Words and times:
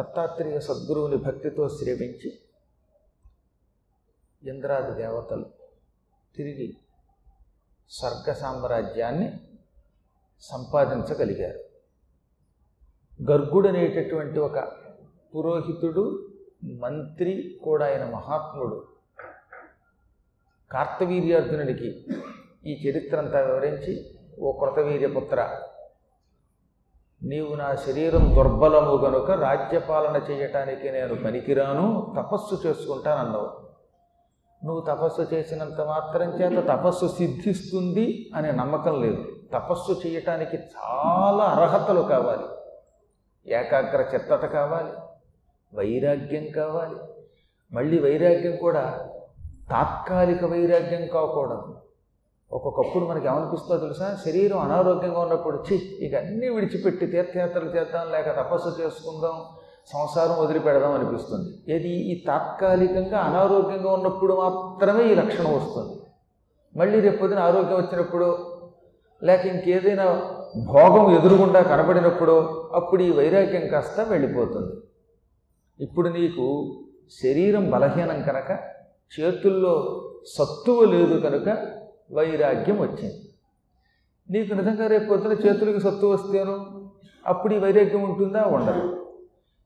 దత్తాత్రేయ 0.00 0.60
సద్గురువుని 0.60 1.16
భక్తితో 1.16 1.68
శ్రవించి 1.68 2.38
ఇంద్రాది 4.42 5.02
దేవతలు 5.02 5.46
తిరిగి 6.36 6.76
స్వర్గ 7.90 8.32
సామ్రాజ్యాన్ని 8.32 9.32
సంపాదించగలిగారు. 10.40 11.60
గర్గుడనేటటువంటి 13.30 14.38
ఒక 14.38 14.58
పురోహితుడు 15.36 16.28
మంత్రి 16.64 17.60
కూడా 17.64 17.86
ఆయన 17.86 18.04
మహాత్ముడు 18.04 18.88
కార్తవీర్యార్జునుడికి 20.72 22.06
ఈ 22.66 22.88
చరిత్ర 22.88 23.18
అంతా 23.18 23.40
వివరించి 23.40 24.16
ఓ 24.40 24.52
కృతవీర్యపుత్ర 24.52 25.60
నీవు 27.22 27.54
నా 27.54 27.74
శరీరం 27.74 28.34
దుర్బలము 28.34 28.96
గనుక 28.96 29.30
రాజ్యపాలన 29.30 30.22
చేయటానికి 30.30 30.92
నేను 30.92 31.14
పనికిరాను 31.14 32.14
తపస్సు 32.16 32.68
చేసుకుంటానన్నావు. 32.68 33.50
నువ్వు 34.64 34.80
తపస్సు 34.80 35.34
చేసినంత 35.34 35.80
మాత్రం 35.80 36.40
చేత 36.40 36.68
తపస్సు 36.68 37.06
సిద్ధిస్తుంది 37.06 38.32
అనే 38.34 38.50
నమ్మకం 38.50 39.02
లేదు. 39.02 39.24
తపస్సు 39.52 40.00
చేయటానికి 40.06 40.56
చాలా 40.56 41.44
అర్హతలు 41.44 42.00
కావాలి. 42.00 42.44
ఏకాగ్ర 43.54 44.14
చిత్తత 44.14 44.46
కావాలి. 44.46 44.92
వైరాగ్యం 45.76 46.50
కావాలి. 46.50 46.96
మళ్ళీ 47.72 47.98
వైరాగ్యం 47.98 48.56
కూడా 48.56 49.08
తాత్కాలిక 49.70 50.44
వైరాగ్యం 50.44 51.08
కాకూడదు. 51.08 51.76
ఒక్కొక్కప్పుడు 52.52 53.04
మనకి 53.04 53.26
ఏమనిపిస్తుందో 53.28 53.80
తెలుసా? 53.80 54.18
శరీరం 54.24 54.58
అనారోగ్యంగా 54.58 55.20
ఉన్నప్పుడు 55.20 55.64
చి 55.68 55.76
ఇక 55.76 56.14
అన్నీ 56.14 56.48
విడిచిపెట్టి 56.48 57.06
తీర్థయాత్రలు 57.06 57.70
చేద్దాం 57.70 58.10
లేక 58.12 58.36
తపస్సు 58.36 58.80
చేసుకుందాం 58.80 59.36
సంసారం 59.92 60.44
వదిలిపెడదాం 60.44 60.92
అనిపిస్తుంది. 60.92 61.74
ఏది? 61.74 61.88
ఈ 61.88 62.24
తాత్కాలికంగా 62.26 63.18
అనారోగ్యంగా 63.18 63.92
ఉన్నప్పుడు 63.92 64.34
మాత్రమే 64.34 65.12
ఈ 65.12 65.14
లక్షణం 65.14 65.54
వస్తుంది. 65.54 66.00
మళ్ళీ 66.76 67.00
రేపొద్దున 67.00 67.38
ఆరోగ్యం 67.38 67.78
వచ్చినప్పుడు 67.78 68.38
లేక 69.22 69.46
ఇంకేదైనా 69.46 70.04
భోగం 70.66 71.16
ఎదురుగుండా 71.16 71.62
కనబడినప్పుడు 71.62 72.66
అప్పుడు 72.72 73.02
ఈ 73.02 73.10
వైరాగ్యం 73.10 73.68
కాస్త 73.68 74.00
వెళ్ళిపోతుంది. 74.00 74.72
ఇప్పుడు 75.80 76.08
నీకు 76.08 76.74
శరీరం 77.22 77.70
బలహీనం 77.70 78.22
కనుక 78.22 78.58
చేతుల్లో 79.20 80.04
సత్తువ 80.38 80.84
లేదు 80.84 81.20
కనుక 81.20 81.79
వైరాగ్యం 82.12 82.80
వచ్చింది. 82.80 83.28
నీకు 84.30 84.54
నిజంగా 84.54 84.86
రేపు 84.86 85.04
పొద్దున 85.04 85.32
చేతులకి 85.32 85.80
సత్తు 85.80 86.06
వస్తేను 86.06 86.88
అప్పుడు 87.26 87.54
ఈ 87.54 87.58
వైరాగ్యం 87.58 88.02
ఉంటుందా? 88.02 88.44
ఉండదు. 88.44 88.96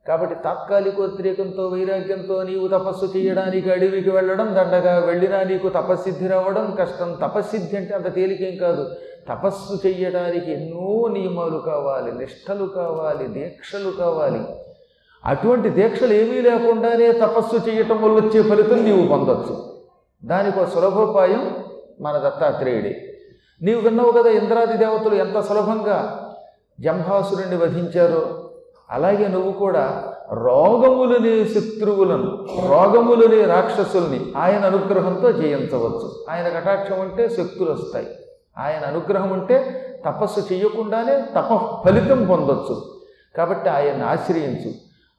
కాబట్టి 0.08 0.34
తాత్కాలిక 0.34 0.96
తాత్కాలికోద్రేకంతో 0.96 1.68
వైరాగ్యంతో 1.68 2.42
నీవు 2.42 2.68
తపస్సు 2.68 3.16
చేయడానికి 3.16 3.70
అడవికి 3.70 4.10
వెళ్ళడం 4.10 4.46
దండగా 4.46 4.98
వెళ్ళినా 4.98 5.42
నీకు 5.42 5.68
తపస్సిద్ధి 5.68 6.26
రావడం 6.26 6.76
కష్టం. 6.80 7.18
తపస్సిద్ధి 7.22 7.76
అంటే 7.76 7.94
అంత 7.94 8.14
తేలికేం 8.14 8.56
కాదు. 8.56 8.90
తపస్సు 9.28 9.86
చేయడానికి 9.86 10.52
ఎన్నో 10.52 11.08
నియమాలు 11.08 11.58
కావాలి 11.58 12.12
నిష్టలు 12.12 12.64
కావాలి 12.64 13.26
దీక్షలు 13.26 13.90
కావాలి. 13.90 14.46
అటువంటి 15.24 15.68
దీక్షలు 15.68 16.12
ఏమీ 16.12 16.40
లేకుండానే 16.40 17.12
తపస్సు 17.12 17.70
చేయటం 17.70 18.02
వల్ల 18.02 18.26
వచ్చే 18.26 18.42
ఫలితం 18.42 18.84
నీవు 18.84 19.08
పొందొచ్చు. 19.08 19.80
దానికి 20.24 20.58
ఒక 20.58 20.68
సులభోపాయం 20.68 21.56
మన 22.00 22.18
దత్తాత్రేయుడే. 22.18 23.18
నీవు 23.62 23.80
విన్నావు 23.80 24.12
కదా 24.12 24.30
ఇంద్రాది 24.30 24.76
దేవతలు 24.76 25.14
ఎంత 25.14 25.40
సులభంగా 25.40 26.30
జంభాసురుణ్ణి 26.80 27.56
వధించారో? 27.56 28.50
అలాగే 28.90 29.28
నువ్వు 29.28 29.52
కూడా 29.52 30.14
రోగములని 30.32 31.48
శత్రువులను 31.48 32.46
రోగములని 32.68 33.44
రాక్షసుల్ని 33.44 34.32
ఆయన 34.36 34.64
అనుగ్రహంతో 34.64 35.32
జయించవచ్చు. 35.32 36.24
ఆయన 36.30 36.48
కటాక్షం 36.48 37.00
ఉంటే 37.00 37.28
శక్తులు 37.28 37.72
వస్తాయి. 37.72 38.06
ఆయన 38.58 38.86
అనుగ్రహం 38.86 39.30
ఉంటే 39.30 39.80
తపస్సు 40.06 40.54
చేయకుండానే 40.54 41.20
తప 41.20 41.80
ఫలితం 41.84 42.24
పొందొచ్చు. 42.24 43.00
కాబట్టి 43.36 43.68
ఆయన్ని 43.68 44.04
ఆశ్రయించు. 44.04 44.72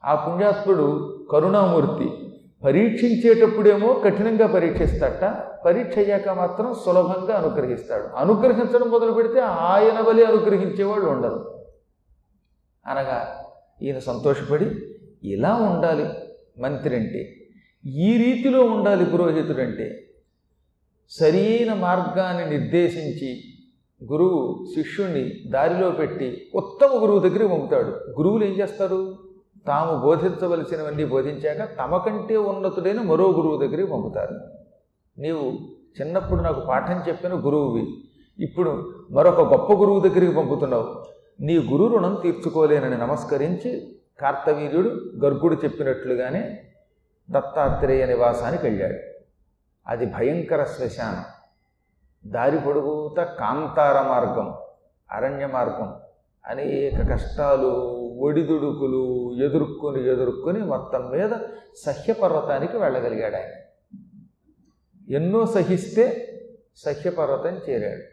ఆ 0.05 0.15
పుణ్యాత్ముడు 0.15 1.19
కరుణామూర్తి 1.31 2.24
పరీక్షించేటప్పుడేమో 2.65 3.93
కఠినంగా 3.93 4.47
పరీక్షిస్తాట 4.47 5.25
పరీక్ష 5.65 5.97
అయ్యాక 5.97 6.29
మాత్రం 6.29 6.73
సులభంగా 6.85 7.37
అనుగ్రహిస్తాడు. 7.37 8.03
అనుగ్రహించడం 8.03 8.89
మొదలు 8.89 9.11
పెడితే 9.11 9.39
ఆయన 9.39 10.01
బలి 10.01 10.25
అనుగ్రహించేవాళ్ళు 10.25 11.05
ఉండరు. 11.05 11.63
అనగా 12.85 13.43
ఈయన 13.81 13.99
సంతోషపడి 13.99 14.65
ఇలా 15.23 15.55
ఉండాలి 15.55 16.05
మంత్రి 16.61 16.95
అంటే 16.95 17.47
ఈ 17.85 18.17
రీతిలో 18.17 18.63
ఉండాలి 18.63 19.05
పురోహితుడంటే 19.05 20.07
సరైన 21.09 21.73
మార్గాన్ని 21.73 22.57
నిర్దేశించి 22.57 23.43
గురువు 24.11 24.65
శిష్యుణ్ణి 24.75 25.31
దారిలో 25.47 25.91
పెట్టి 25.91 26.51
ఉత్తమ 26.55 26.89
గురువు 27.01 27.19
దగ్గరికి 27.19 27.47
పంపుతాడు. 27.47 27.87
గురువులు 27.87 28.45
ఏం 28.45 28.51
చేస్తారు? 28.51 29.15
తాము 29.67 30.01
బోధించవలసినవన్నీ 30.01 31.05
బోధించాక 31.05 31.77
తమ 31.79 31.97
కంటే 31.97 32.37
ఉన్నతుడైన 32.37 33.01
మరో 33.01 33.31
గురువు 33.31 33.57
దగ్గరికి 33.57 33.91
పంపుతారు. 33.91 34.39
నీవు 35.17 35.51
చిన్నప్పుడు 36.01 36.41
నాకు 36.41 36.59
పాఠం 36.59 37.03
చెప్పిన 37.07 37.33
గురువువి. 37.33 37.87
ఇప్పుడు 38.39 38.93
మరొక 39.11 39.41
గొప్ప 39.41 39.73
గురువు 39.73 39.99
దగ్గరికి 39.99 40.35
పంపుతున్నావు. 40.35 41.05
నీ 41.41 41.57
గురు 41.57 41.93
రుణం 41.93 42.17
తీర్చుకోలేనని 42.23 42.97
నమస్కరించి 42.97 43.95
కార్తవీర్యుడు 44.21 44.87
గర్గుడు 45.25 45.55
చెప్పినట్లుగానే 45.55 46.59
దత్తాత్రేయ 47.31 48.05
నివాసానికి 48.05 48.65
వెళ్ళాడు. 48.67 48.97
అది 49.87 50.05
భయంకర 50.05 50.63
శ్మశానం. 50.63 51.23
దారి 52.31 52.59
పొడుగుత 52.59 53.23
కాంతార 53.23 54.01
మార్గం 54.07 54.53
అరణ్య 55.11 55.45
మార్గం 55.45 55.93
అనేక 56.45 57.11
కష్టాలు 57.11 58.04
ఒడిదుడుకులు 58.17 59.33
ఎదుర్కొని 59.45 60.09
ఎదుర్కొని 60.09 60.59
మొత్తం 60.59 61.11
మీద 61.11 61.29
సహ్యపర్వతానికి 61.85 62.77
వెళ్ళగలిగాడు 62.77 63.35
ఆయన. 63.35 63.51
ఎన్నో 65.15 65.45
సహిస్తే 65.45 66.31
సహ్యపర్వతం 66.75 67.59
చేరాడు. 67.69 68.03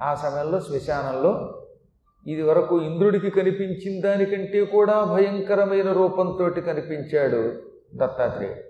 ఆ 0.00 0.14
సమయంలో 0.14 0.60
శ్మశానంలో 0.60 1.62
ఇది 2.26 2.42
వరకు 2.42 2.82
ఇంద్రుడికి 2.82 3.30
కనిపించిన 3.30 4.00
దానికంటే 4.00 4.64
కూడా 4.64 5.04
భయంకరమైన 5.04 5.92
రూపంతో 5.92 6.50
కనిపించాడు 6.50 7.52
దత్తాత్రేయుడు 7.94 8.60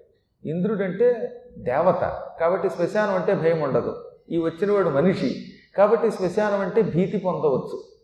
ఇంద్రుడంటే 0.48 1.40
దేవత. 1.58 2.22
కాబట్టి 2.40 2.70
శ్మశానం 2.70 3.14
అంటే 3.14 3.34
భయం 3.34 3.60
ఉండదు. 3.60 4.04
ఈ 4.30 4.38
వచ్చినవాడు 4.38 4.88
మనిషి. 4.88 5.36
కాబట్టి 5.76 6.10
శ్మశానం 6.10 6.60
అంటే 6.60 6.82
భీతి 6.82 7.18
పొందవచ్చు. 7.18 7.95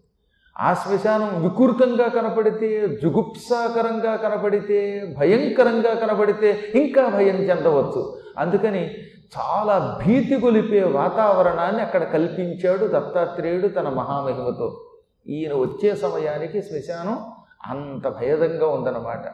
ఆ 0.61 0.75
శ్మశానం 0.75 1.43
వికృతంగా 1.43 2.09
కనపడితే 2.09 2.99
జుగుప్సాకరంగా 3.03 4.17
కనపడితే 4.17 5.15
భయంకరంగా 5.19 5.95
కనపడితే 5.95 6.73
ఇంకా 6.75 7.09
భయం 7.09 7.37
చెందవచ్చు. 7.37 8.19
అందుకని 8.39 8.91
చాలా 9.39 9.99
భీతి 10.07 10.35
గొలిపే 10.35 10.83
వాతావరణాన్ని 10.83 11.83
అక్కడ 11.83 12.03
కల్పించాడు 12.05 12.87
దత్తాత్రేయుడు 12.87 13.69
తన 13.69 13.89
మహామహిమతో. 13.89 14.85
ఈయన 15.29 15.55
వచ్చే 15.55 15.97
సమయానికి 15.97 16.63
శ్మశానం 16.63 17.19
అంత 17.67 18.09
భయదంగా 18.09 18.67
ఉందన్నమాట. 18.67 19.25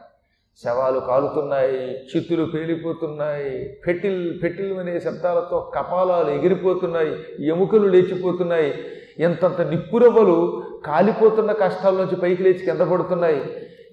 శవాలు 0.63 0.99
కాలుతున్నాయి 0.99 1.97
చిత్తులు 1.97 2.45
పేలిపోతున్నాయి 2.45 3.79
ఫెటిల్ 3.85 4.39
ఫెటిల్ 4.39 4.77
అనే 4.77 4.99
శబ్దాలతో 4.99 5.71
కపాలాలు 5.75 6.29
ఎగిరిపోతున్నాయి 6.29 7.45
ఎముకలు 7.47 7.87
లేచిపోతున్నాయి. 7.87 8.73
ఎంతంత 9.19 9.61
నిప్పురవ్వలు 9.61 10.63
కాలిపోతున్న 10.85 11.51
కష్టాల 11.51 11.93
నుంచి 11.93 12.15
పైకి 12.15 12.43
లేచి 12.43 12.65
కింద 12.65 12.81
పడుతున్నాయి. 12.81 13.41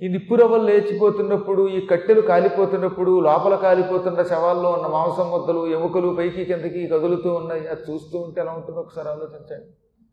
ఈ 0.03 0.09
నిప్పురవ్వలు 0.09 0.63
లేచిపోతున్నప్పుడు 0.63 1.69
ఈ 1.69 1.87
కట్టెలు 1.87 2.21
కాలిపోతున్నప్పుడు 2.21 3.21
లోపల 3.21 3.55
కాలిపోతున్న 3.57 4.23
శవాల్లో 4.23 4.71
ఉన్న 4.71 4.87
మాంసం 4.87 5.31
ముద్దలు 5.31 5.67
ఎముకలు 5.67 6.17
పైకి 6.19 6.45
కిందకి 6.45 6.87
కదులుతూ 6.87 7.35
ఉన్నాయి. 7.35 7.69
అది 7.69 7.93
చూస్తూ 7.93 8.19
ఉంటే 8.19 8.41
ఎలా 8.41 8.53
ఉంటుందో 8.53 8.81
ఒకసారి 8.81 9.09
ఆలోచించండి. 9.09 9.67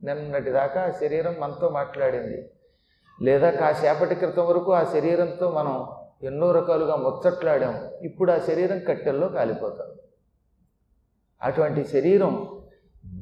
నిన్నటిదాకా 0.06 0.82
ఆ 0.82 0.92
శరీరం 0.92 1.36
మనతో 1.40 1.70
మాట్లాడింది. 1.70 2.50
లేదా 3.22 3.50
కాసేపటి 3.50 4.16
క్రితం 4.16 4.46
వరకు 4.46 4.74
ఆ 4.74 4.84
శరీరంతో 4.84 5.50
మనం 5.50 5.86
ఎన్నో 6.24 6.52
రకాలుగా 6.52 6.96
ముచ్చట్లాడాం 6.96 7.76
ఇప్పుడు 8.02 8.32
ఆ 8.32 8.38
శరీరం 8.38 8.80
కట్టెల్లో 8.80 9.28
కాలిపోతాం 9.28 9.88
అటువంటి 11.42 11.84
శరీరం 11.84 12.48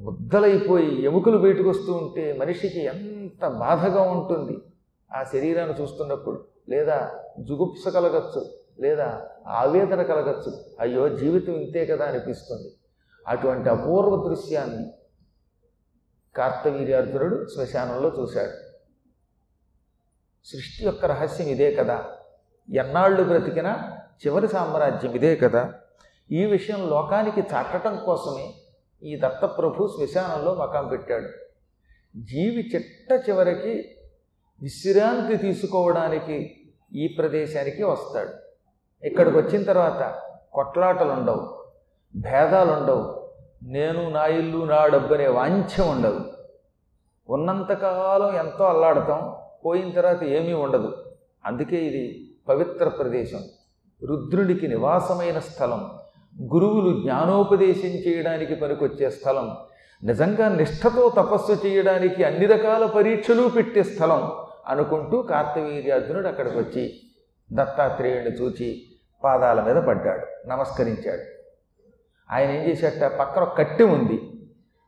ముద్దలైపోయి 0.01 1.03
ఎముకలు 1.03 1.37
బయటకు 1.37 1.69
వస్తూ 1.69 1.93
ఉంటే 1.93 2.33
మనిషికి 2.33 2.79
ఎంత 2.79 3.47
బాధగా 3.47 4.01
ఉంటుంది. 4.01 4.57
ఆ 5.15 5.23
శరీరాన్ని 5.23 5.81
చూస్తున్నప్పుడు 5.81 6.47
లేదా 6.69 7.19
జుగుప్స 7.39 7.87
కలగచ్చు 7.87 8.45
లేదా 8.79 9.29
ఆవేదన 9.47 10.01
కలగచ్చు. 10.01 10.63
అయ్యో 10.79 11.09
జీవితం 11.09 11.53
ఇంతే 11.53 11.85
కదా 11.85 12.05
అనిపిస్తుంది. 12.05 12.73
అటువంటి 13.27 13.69
అపూర్వ 13.69 14.29
దృశ్యాన్ని 14.29 14.93
కార్తవీర్యార్జునుడు 16.35 17.45
శ్మశానంలో 17.45 18.11
చూశాడు. 18.19 18.71
సృష్టి 20.45 20.85
యొక్క 20.85 21.05
రహస్యం 21.05 21.47
ఇదే 21.47 21.75
కదా. 21.75 22.05
ఎన్నాళ్ళు 22.73 23.23
బ్రతికినా 23.23 23.97
చివరి 24.25 24.47
సామ్రాజ్యం 24.47 25.11
ఇదే 25.11 25.35
కదా. 25.35 25.73
ఈ 26.31 26.45
విషయం 26.45 26.89
లోకానికి 26.89 27.41
చాటటం 27.41 27.99
కోసమే 28.05 28.53
ఈ 29.03 29.19
దత్తప్రభు 29.19 29.87
శ్మశానంలో 29.87 30.55
మకాం 30.55 30.87
పెట్టాడు. 30.87 31.29
జీవి 32.21 32.69
చిట్ట 32.75 33.29
చివరికి 33.29 33.95
విశ్రాంతి 34.61 35.37
తీసుకోవడానికి 35.37 36.55
ఈ 36.93 37.07
ప్రదేశానికి 37.07 37.83
వస్తాడు. 37.83 38.29
ఇక్కడికి 39.07 39.37
వచ్చిన 39.37 39.63
తర్వాత 39.63 40.21
కొట్లాటలు 40.53 41.11
ఉండవు 41.11 41.65
భేదాలు 42.15 42.71
ఉండవు 42.71 43.21
నేను 43.63 44.09
నా 44.09 44.25
ఇల్లు 44.25 44.65
నా 44.65 44.87
డబ్బు 44.87 45.13
అనే 45.13 45.27
వాంఛ 45.27 45.91
ఉండదు. 45.91 46.33
ఉన్నంతకాలం 47.29 48.35
ఎంతో 48.35 48.63
అల్లాడతాం 48.65 49.35
పోయిన 49.65 49.91
తర్వాత 49.91 50.23
ఏమీ 50.23 50.53
ఉండదు. 50.53 51.05
అందుకే 51.45 51.77
ఇది 51.77 52.35
పవిత్ర 52.49 52.87
ప్రదేశం 52.87 53.39
రుద్రుడికి 54.05 54.67
నివాసమైన 54.67 55.39
స్థలం. 55.39 56.00
గురువులు 56.53 57.01
జ్ఞానోపదేశం 57.01 57.87
చేయడానికి 57.87 58.55
పనికొచ్చే 58.55 59.09
స్థలం. 59.09 59.57
నిజంగా 60.03 60.55
నిష్ఠతో 60.55 61.13
తపస్సు 61.15 61.67
చేయడానికి 61.67 62.23
అన్ని 62.23 62.45
రకాల 62.45 62.85
పరీక్షలు 62.85 63.47
పెట్టే 63.47 63.83
స్థలం 63.83 64.31
అనుకుంటూ 64.67 65.21
కార్తవీర్యార్జునుడు 65.21 66.27
అక్కడికి 66.27 66.57
వచ్చి 66.57 66.93
దత్తాత్రేయుడిని 67.53 68.35
చూచి 68.35 68.81
పాదాల 69.23 69.61
మీద 69.61 69.75
పడ్డాడు 69.75 70.47
నమస్కరించాడు. 70.47 71.21
ఆయన 72.33 72.49
ఏం 72.49 72.69
చేశాట 72.69 73.11
పక్కన 73.11 73.41
ఒక 73.41 73.57
కట్టె 73.57 73.83
ఉంది. 73.83 74.21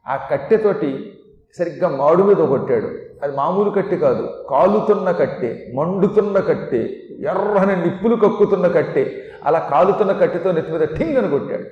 ఆ 0.08 0.28
కట్టెతోటి 0.32 1.20
సరిగ్గా 1.58 1.88
మాడు 1.88 2.24
మీద 2.24 2.48
కొట్టాడు. 2.48 3.13
అది 3.24 3.38
మామూలు 3.38 3.70
కట్టె 3.70 3.98
కాదు. 3.98 4.46
కాలుతున్న 4.50 5.12
కట్టె 5.12 5.72
మండుతున్న 5.76 6.40
కట్టె 6.40 6.78
ఎర్రని 7.20 7.84
నిప్పులు 7.84 8.16
కక్కుతున్న 8.16 8.68
కట్టె 8.68 9.12
అలా 9.44 9.60
కాలుతున్న 9.60 10.12
కట్టెతో 10.12 10.52
నెత్తి 10.52 10.72
మీద 10.72 10.82
ఠింగ్ 10.82 11.18
అని 11.18 11.30
కొట్టాడు. 11.30 11.64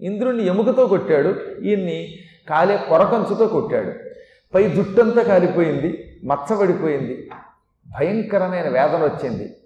ఇంద్రుణ్ణి 0.00 0.46
ఎముకతో 0.46 0.86
కొట్టాడు 0.86 1.34
ఈయన్ని 1.62 2.08
కాలే 2.48 2.78
కొరకంచుతో 2.88 3.46
కొట్టాడు. 3.46 3.92
పై 4.54 4.68
జుట్టంతా 4.68 5.22
కాలిపోయింది 5.22 6.20
మచ్చబడిపోయింది 6.24 7.30
భయంకరమైన 7.98 8.64
వేదన 8.64 9.04
వచ్చింది. 9.04 9.56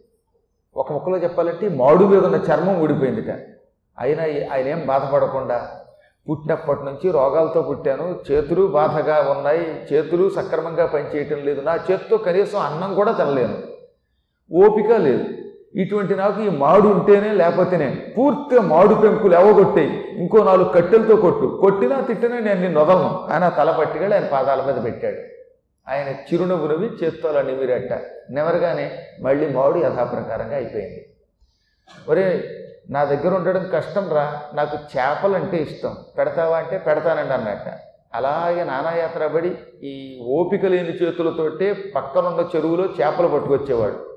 ఒక 0.77 0.93
ముక్కలో 0.93 1.19
చెప్పాలంటే 1.19 1.69
మాడు 1.69 2.05
మీద 2.05 2.25
ఉన్న 2.25 2.37
చర్మం 2.37 2.81
ఊడిపోయిందిట. 2.81 3.31
అయినా 3.99 4.23
ఆయన 4.23 4.69
ఏం 4.69 4.85
బాధపడకుండా 4.87 5.78
పుట్టినప్పటి 6.31 6.85
నుంచి 6.85 7.11
రోగాలతో 7.11 7.63
పుట్టాను. 7.63 8.21
చేతులు 8.31 8.67
బాధగా 8.67 9.35
ఉన్నాయి. 9.39 9.87
చేతులు 9.93 10.31
సక్రమంగా 10.31 10.87
పనిచేయటం 10.87 11.45
లేదు. 11.45 11.61
నా 11.61 11.75
చేతితో 11.75 12.17
కనీసం 12.17 12.59
అన్నం 12.59 12.95
కూడా 12.95 13.13
తినలేను. 13.13 13.59
ఓపిక 14.53 14.93
లేదు. 14.93 15.25
ఇటువంటి 15.75 16.15
నాకు 16.15 16.43
ఈ 16.43 16.49
మాడు 16.49 16.89
ఉంటేనే 16.89 17.33
లేకపోతేనే 17.33 18.15
పూర్తిగా 18.19 18.63
మాడు 18.63 18.95
పెంకులు 18.95 19.35
ఎవగొట్టాయి 19.35 20.05
ఇంకో 20.19 20.45
నాలుగు 20.45 20.69
కట్టెలతో 20.69 21.17
కొట్టు. 21.17 21.59
కొట్టినా 21.61 22.01
తిట్టినా 22.01 22.39
నేను 22.39 22.61
నిన్ను 22.61 22.81
వదలను. 22.81 23.29
ఆయన 23.33 23.49
తల 23.49 23.71
పట్టుకెళ్ళి 23.71 24.19
ఆయన 24.19 24.27
పాదాల 24.27 24.63
మీద 24.63 24.85
పెట్టాడు. 24.85 25.17
ఆయన 25.91 26.09
చిరునవ్వు 26.09 26.69
నవ్వి 26.69 26.87
చేత్తో 26.87 27.29
అలా 27.29 27.43
నిమిరట్ట 27.43 27.93
నెవరగానే 28.31 28.99
మళ్ళీ 29.23 29.49
మాడు 29.49 29.79
యథాప్రకారంగా 29.79 30.57
అయిపోయింది. 30.57 31.13
ఒరే 32.09 32.45
నా 32.91 33.05
దగ్గర 33.05 33.35
ఉండడం 33.35 33.71
కష్టం 33.73 34.09
రా 34.09 34.43
నాకు 34.55 34.77
చేపలంటే 34.77 35.57
ఇష్టం. 35.57 35.97
పెడతావా 36.19 36.57
అంటే 36.57 36.79
పెడతానండి 36.79 37.33
అన్నట్ట 37.33 37.79
అలాగే 38.15 38.65
నానాయాత్ర 38.65 39.27
పడి 39.27 39.59
ఈ 39.83 40.23
ఓపిక 40.27 40.65
లేని 40.65 40.89
చేతులతోటే 40.89 41.93
పక్కనున్న 41.97 42.49
చెరువులో 42.57 42.85
చేపలు 42.85 43.29
పట్టుకొచ్చేవాడు. 43.29 44.17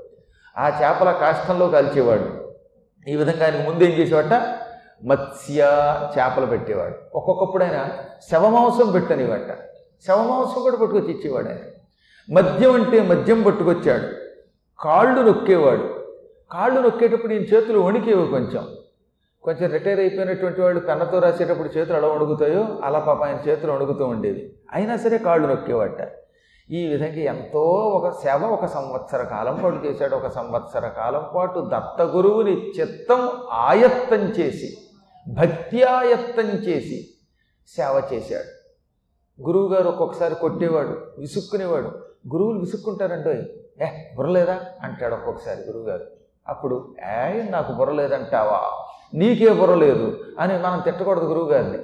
ఆ 0.58 0.68
చేపల 0.68 1.12
కాష్టంలో 1.12 1.68
కాల్చేవాడు. 1.68 2.54
ఈ 3.08 3.16
విధంగా 3.16 3.46
ఆయన 3.46 3.70
ముందు 3.70 3.84
ఏం 3.84 3.90
చేసేవాట? 3.90 4.58
మత్స్య 5.06 5.64
చేపలు 6.18 6.46
పెట్టేవాడు. 6.46 7.18
ఒక్కొక్కప్పుడు 7.18 7.64
ఆయన 7.64 7.90
శవమాంసం 8.32 8.92
పెట్టనివాట 8.92 9.58
శవమాంసం 10.08 10.62
కూడా 10.62 10.78
పట్టుకొచ్చి 10.78 11.12
ఇచ్చేవాడు 11.12 11.50
ఆయన. 11.50 11.58
మద్యం 12.34 12.84
అంటే 12.84 13.02
మద్యం 13.02 13.44
పట్టుకొచ్చాడు. 13.44 14.08
కాళ్ళు 14.82 15.22
నొక్కేవాడు. 15.22 16.01
కాళ్ళు 16.52 16.82
నొక్కేటప్పుడు 16.82 17.34
ఈయన 17.34 17.44
చేతులు 17.44 17.80
వణికేవి 17.80 18.28
కొంచెం. 18.28 18.68
కొంచెం 19.44 19.72
రిటైర్ 19.72 20.00
అయిపోయినటువంటి 20.00 20.62
వాళ్ళు 20.62 20.80
పెన్నతో 20.80 21.20
రాసేటప్పుడు 21.20 21.68
చేతులు 21.68 21.98
ఎలా 21.98 22.08
వణుకుతాయో 22.08 22.80
అలా 22.84 23.00
పాప 23.00 23.24
ఆయన 23.24 23.50
చేతులు 23.50 23.72
వణుకుతూ 23.72 24.06
ఉండేవి. 24.06 24.54
అయినా 24.72 24.98
సరే 24.98 25.18
కాళ్ళు 25.18 25.48
నొక్కేవాట. 25.48 26.12
ఈ 26.70 26.88
విధంగా 26.88 27.20
ఎంతో 27.20 27.62
ఒక 27.70 28.10
సేవ 28.10 28.46
ఒక 28.46 28.66
సంవత్సర 28.66 29.24
కాలం 29.24 29.62
పాటు 29.64 29.86
చేశాడు. 29.86 30.16
ఒక 30.16 30.28
సంవత్సర 30.28 30.88
కాలం 30.88 31.24
పాటు 31.36 31.60
దత్త 31.60 32.02
గురువుని 32.02 32.70
చిత్తం 32.70 33.30
ఆయత్తం 33.52 34.20
చేసి 34.20 34.78
భక్త్యాయత్తం 35.34 36.50
చేసి 36.50 37.10
సేవ 37.68 38.02
చేశాడు. 38.14 38.62
గురువుగారు 39.42 39.88
ఒక్కొక్కసారి 39.88 40.36
కొట్టేవాడు 40.36 41.02
విసుక్కునేవాడు. 41.18 41.88
గురువులు 42.34 42.60
విసుక్కుంటారంటో 42.60 43.32
ఏ 43.32 43.88
బుర్రలేదా? 44.16 44.60
అంటాడు 44.84 45.14
ఒక్కొక్కసారి 45.14 45.62
గురువుగారు 45.68 46.21
అప్పుడు 46.48 46.96
ఏ 47.10 47.50
నాకు 47.50 47.74
బుర్ర 47.74 47.92
లేదంటావా? 47.92 48.62
నీకే 49.14 49.54
బుర్ర 49.54 49.76
లేదు 49.76 50.20
అని 50.40 50.58
మనం 50.58 50.80
తిట్టకూడదు 50.80 51.26
గురువుగారిని. 51.26 51.78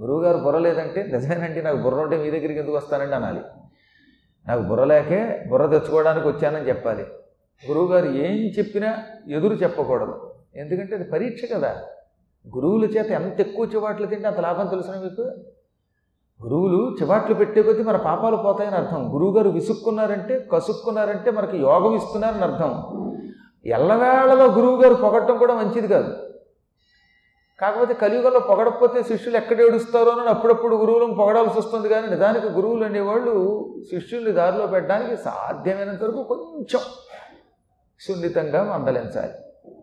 గురువుగారు 0.00 0.38
బుర్ర 0.38 0.58
లేదంటే 0.58 1.02
నిజమేనండి 1.02 1.62
నాకు 1.62 1.76
బుర్ర 1.76 1.96
ఉంటే 1.96 2.16
మీ 2.16 2.30
దగ్గరికి 2.30 2.58
ఎందుకు 2.58 2.76
వస్తానండి 2.76 3.14
అనాలి. 3.14 3.40
నాకు 4.48 4.62
బుర్ర 4.62 4.84
లేకే 4.84 5.44
బుర్ర 5.50 5.66
తెచ్చుకోవడానికి 5.66 6.28
వచ్చానని 6.28 6.68
చెప్పాలి. 6.68 7.02
గురువుగారు 7.68 8.06
ఏం 8.06 8.52
చెప్పినా 8.58 8.96
ఎదురు 9.28 9.54
చెప్పకూడదు. 9.54 10.34
ఎందుకంటే 10.56 10.94
అది 10.94 11.04
పరీక్ష 11.04 11.42
కదా. 11.54 11.82
గురువుల 12.56 12.84
చేత 12.84 13.10
ఎంత 13.10 13.40
ఎక్కువ 13.40 13.64
చివాట్లు 13.64 14.06
తింటే 14.06 14.26
అంత 14.26 14.40
లాభం 14.40 14.66
తెలుసిన 14.66 14.94
మీకు? 14.94 15.22
గురువులు 16.42 16.96
చివాట్లు 17.02 17.34
పెట్టే 17.34 17.62
కొద్దీ 17.62 17.82
మన 17.82 17.96
పాపాలు 17.96 18.36
పోతాయని 18.36 18.76
అర్థం. 18.76 19.14
గురువుగారు 19.14 19.48
విసుక్కున్నారంటే 19.48 20.48
కసుక్కున్నారంటే 20.52 21.30
మనకి 21.30 21.56
యోగం 21.58 21.94
ఇస్తున్నారని 21.94 22.42
అర్థం. 22.42 22.70
ఎల్లవేళలో 23.66 24.44
గురువుగారు 24.44 24.94
పొగట్టడం 24.94 25.38
కూడా 25.38 25.54
మంచిది 25.54 25.88
కాదు. 25.88 26.16
కాకపోతే 27.60 27.94
కలియుగంలో 27.94 28.40
పొగడకపోతే 28.40 29.02
శిష్యులు 29.02 29.36
ఎక్కడ 29.36 29.60
ఏడుస్తారో 29.60 30.10
అని 30.10 30.28
అప్పుడప్పుడు 30.28 30.76
గురువులను 30.76 31.14
పొగడాల్సి 31.14 31.58
వస్తుంది 31.58 31.88
కానీ 31.88 32.06
నిజానికి 32.08 32.46
గురువులు 32.46 32.84
అనేవాళ్ళు 32.84 33.34
శిష్యుల్ని 33.90 34.32
దారిలో 34.32 34.66
పెట్టడానికి 34.66 35.16
సాధ్యమైనంత 35.16 36.02
వరకు 36.02 36.22
కొంచెం 36.22 36.80
సున్నితంగా 38.00 38.64
మందలించాలి. 38.64 39.32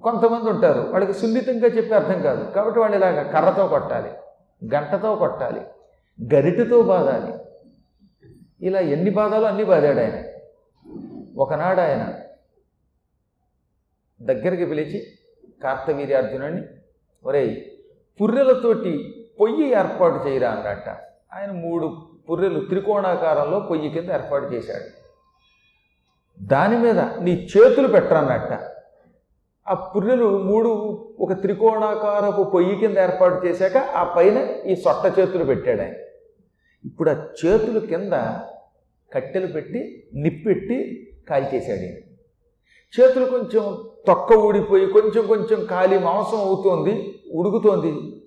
కొంతమంది 0.04 0.50
ఉంటారు 0.50 0.82
వాళ్ళకి 0.82 1.14
సున్నితంగా 1.14 1.68
చెప్పి 1.68 1.94
అర్థం 1.94 2.22
కాదు. 2.22 2.52
కాబట్టి 2.52 2.80
వాళ్ళు 2.80 2.98
ఇలాగ 2.98 3.24
కర్రతో 3.24 3.68
కొట్టాలి 3.68 4.12
గంటతో 4.76 5.16
కొట్టాలి 5.16 5.62
గరిటతో 6.36 6.82
బాధాలి 6.82 7.34
ఇలా 8.68 8.80
ఎన్ని 8.80 9.10
బాధాలు 9.10 9.46
అన్ని 9.46 9.64
బాధాడు 9.64 10.00
ఆయన. 10.00 10.24
ఒకనాడు 11.38 11.82
ఆయన 11.82 12.14
దగ్గరికి 14.26 14.66
పిలిచి 14.66 15.00
కార్తవీర్యార్జునుడిని 15.64 16.62
ఒరేయ్ 17.26 17.56
పుర్రెలతోటి 18.20 19.16
పొయ్యి 19.40 19.70
ఏర్పాటు 19.72 20.28
చేయరా 20.28 20.50
అన్నట్ట 20.50 20.90
ఆయన 21.34 21.52
మూడు 21.52 21.88
పుర్రెలు 22.30 22.60
త్రికోణాకారంలో 22.60 23.60
పొయ్యి 23.60 23.90
కింద 23.90 24.10
ఏర్పాటు 24.10 24.54
చేశాడు. 24.54 24.88
దాని 26.44 26.78
మీద 26.78 27.00
నీ 27.00 27.48
చేతులు 27.58 27.88
పెట్టరన్నట్ట. 27.88 28.54
ఆ 29.68 29.74
పుర్రెలు 29.74 30.44
మూడు 30.44 30.70
ఒక 31.20 31.34
త్రికోణాకారపు 31.34 32.44
పొయ్యి 32.44 32.76
కింద 32.76 32.98
ఏర్పాటు 32.98 33.46
చేశాక 33.46 33.78
ఆ 33.78 34.14
పైన 34.18 34.38
ఈ 34.66 34.76
సొట్ట 34.76 35.20
చేతులు 35.20 35.44
పెట్టాడు 35.44 35.82
ఆయన. 35.82 35.94
ఇప్పుడు 36.86 37.10
ఆ 37.10 37.26
చేతులు 37.46 37.80
కింద 37.80 38.14
కట్టెలు 39.14 39.48
పెట్టి 39.48 40.08
నిప్పెట్టి 40.14 40.78
కాల్చేశాడు 41.30 42.11
చేతులు 43.00 43.26
కొంచెం 43.26 43.84
తొక్క 44.08 44.34
ఊడిపోయి 44.34 44.88
కొంచెం 44.88 45.28
కొంచెం 45.28 45.66
కాలి 45.66 46.00
మాంసం 46.00 46.38
అవుతోంది 46.38 47.22
ఉడుకుతోంది 47.34 48.22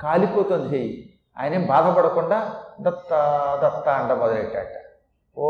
కాలిపోతుంది 0.00 0.76
చెయ్యి. 0.76 1.14
ఆయనేం 1.38 1.66
బాధపడకుండా 1.66 2.54
దత్త 2.80 3.10
దత్త 3.64 3.88
అంట 3.88 4.12
మొదలెట్టాట. 4.12 4.66
ఓ 5.38 5.48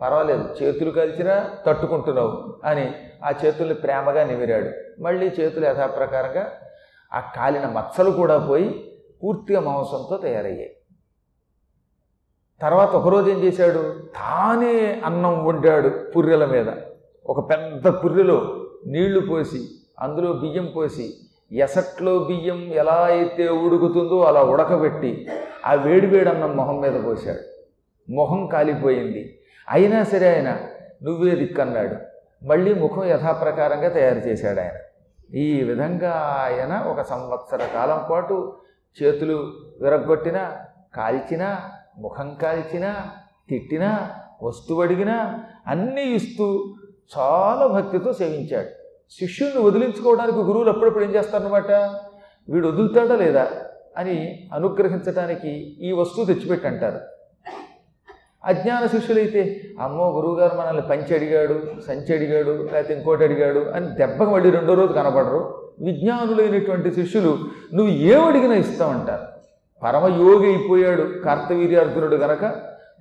పర్వాలేదు 0.00 0.48
చేతులు 0.62 0.90
కలిసినా 0.90 1.50
తట్టుకుంటున్నావు 1.66 2.54
అని 2.64 2.94
ఆ 3.24 3.32
చేతుల్ని 3.44 3.74
ప్రేమగా 3.74 4.24
నిమిరాడు. 4.24 5.02
మళ్ళీ 5.02 5.26
చేతులు 5.40 5.66
యథాప్రకారంగా 5.66 6.52
ఆ 7.14 7.20
కాలిన 7.36 7.66
మచ్చలు 7.66 8.10
కూడా 8.10 8.38
పోయి 8.38 8.96
పూర్తిగా 9.22 9.60
మాంసంతో 9.60 10.16
తయారయ్యాయి. 10.16 10.76
తర్వాత 12.62 12.88
ఒకరోజు 12.88 13.30
ఏం 13.30 13.38
చేశాడు? 13.38 13.78
తానే 14.14 15.02
అన్నం 15.04 15.44
వండాడు 15.44 15.88
పుర్రెల 15.88 16.44
మీద. 16.44 16.66
ఒక 17.28 17.50
పెద్ద 17.50 17.88
పుర్రెలో 17.88 18.66
నీళ్ళు 18.86 19.20
పోసి 19.20 19.60
అందులో 20.00 20.32
బియ్యం 20.32 20.72
పోసి 20.76 21.14
ఎసట్లో 21.52 22.18
బియ్యం 22.18 22.60
ఎలా 22.60 22.92
అయితే 22.92 23.48
ఉడుకుతుందో 23.48 24.22
అలా 24.22 24.42
ఉడకబెట్టి 24.42 25.28
ఆ 25.66 25.72
వేడివేడి 25.72 26.30
మొహం 26.30 26.80
మీద 26.80 27.04
పోశాడు. 27.04 27.38
మొహం 28.12 28.46
కాలిపోయింది. 28.46 29.38
అయినా 29.68 30.04
సరే 30.04 30.34
ఆయన 30.34 30.58
నువ్వే 31.02 31.34
దిక్కన్నాడు. 31.34 31.96
మళ్ళీ 32.46 32.74
ముఖం 32.74 33.04
యథాప్రకారంగా 33.04 33.88
తయారు 33.88 34.18
చేశాడు 34.18 34.60
ఆయన. 34.60 34.72
ఈ 35.36 35.62
విధంగా 35.62 36.10
ఆయన 36.44 36.78
ఒక 36.86 37.02
సంవత్సర 37.02 37.60
కాలం 37.74 38.00
పాటు 38.10 38.56
చేతులు 39.02 39.52
విరగ్గొట్టినా 39.80 40.56
కాల్చినా 40.94 41.62
ముఖం 41.98 42.36
కాల్చినా 42.42 43.10
తిట్టినా 43.48 44.10
వస్తువు 44.42 44.82
అడిగినా 44.82 45.44
అన్నీ 45.66 46.02
ఇస్తూ 46.02 46.74
చాలా 47.12 47.66
భక్తితో 47.66 48.12
సేవించాడు. 48.12 48.68
శిష్యుల్ని 49.20 49.62
వదిలించుకోవడానికి 49.62 50.38
గురువులు 50.38 50.70
అప్పుడప్పుడు 50.70 51.04
ఏం 51.04 51.10
చేస్తారనమాట 51.10 51.70
వీడు 52.48 52.68
వదులుతాడా 52.68 53.16
లేదా? 53.16 53.44
అని 53.98 54.48
అనుగ్రహించడానికి 54.52 55.76
ఈ 55.80 55.92
వస్తువు 55.92 56.26
తెచ్చిపెట్టి 56.26 56.66
అంటారు 56.66 57.00
అజ్ఞాన 58.44 58.86
శిష్యులైతే 58.86 59.42
అమ్మో 59.80 60.10
గురువుగారు 60.10 60.56
మనల్ని 60.56 60.82
పంచి 60.82 61.14
అడిగాడు 61.14 61.54
సంచి 61.86 62.14
అడిగాడు 62.14 62.50
లేకపోతే 62.50 62.94
ఇంకోటి 62.94 63.24
అడిగాడు 63.24 63.58
అని 63.58 63.86
దెబ్బకు 63.86 64.30
మళ్ళీ 64.30 64.50
రెండో 64.50 64.74
రోజు 64.74 64.92
కనపడరు 64.92 65.40
విజ్ఞానులైనటువంటి 65.80 66.90
శిష్యులు 66.90 67.38
నువ్వు 67.74 67.92
ఏమడిగినా 67.92 68.54
ఇస్తామంటారు 68.54 69.26
పరమయోగి 69.82 70.46
అయిపోయాడు 70.46 71.02
కార్తవీర్యార్జునుడు 71.24 72.16
గనక 72.16 72.44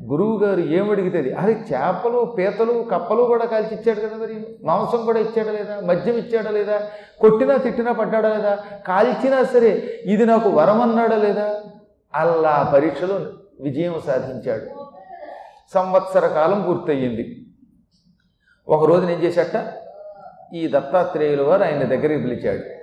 గురువుగారు 0.03 0.59
ఏమడిగితే 0.59 1.17
అది? 1.17 1.33
అరే 1.33 1.53
చేపలు 1.53 2.35
పీతలు 2.37 2.85
కప్పలు 2.91 3.23
కూడా 3.23 3.45
కాల్చి 3.45 3.75
ఇచ్చాడు 3.75 3.99
కదా 3.99 4.17
మరి. 4.17 4.57
మాంసం 4.63 5.05
కూడా 5.05 5.19
ఇచ్చాడా 5.19 5.51
లేదా? 5.51 5.81
మద్యం 5.81 6.15
ఇచ్చాడా 6.15 6.51
లేదా? 6.51 6.81
కొట్టినా 7.19 7.57
తిట్టినా 7.57 7.91
పడ్డాడా 7.91 8.29
లేదా? 8.29 8.63
కాల్చినా 8.87 9.43
సరే 9.43 9.99
ఇది 10.05 10.25
నాకు 10.25 10.49
వరం 10.49 10.81
అన్నాడా 10.81 11.15
లేదా? 11.15 11.61
అల్లా 12.15 12.71
పరీక్షలో 12.73 13.19
విజయం 13.59 14.01
సాధించాడు. 14.05 14.65
సంవత్సర 15.73 16.27
కాలం 16.27 16.61
పూర్తయింది 16.61 17.45
ఒకరోజు 18.67 19.05
నేను 19.05 19.21
చేశాట? 19.23 19.73
ఈ 20.53 20.67
దత్తాత్రేయుల 20.67 21.41
వారు 21.41 21.63
ఆయన 21.63 21.83
దగ్గరికి 21.83 22.21
పిలిచాడు. 22.21 22.76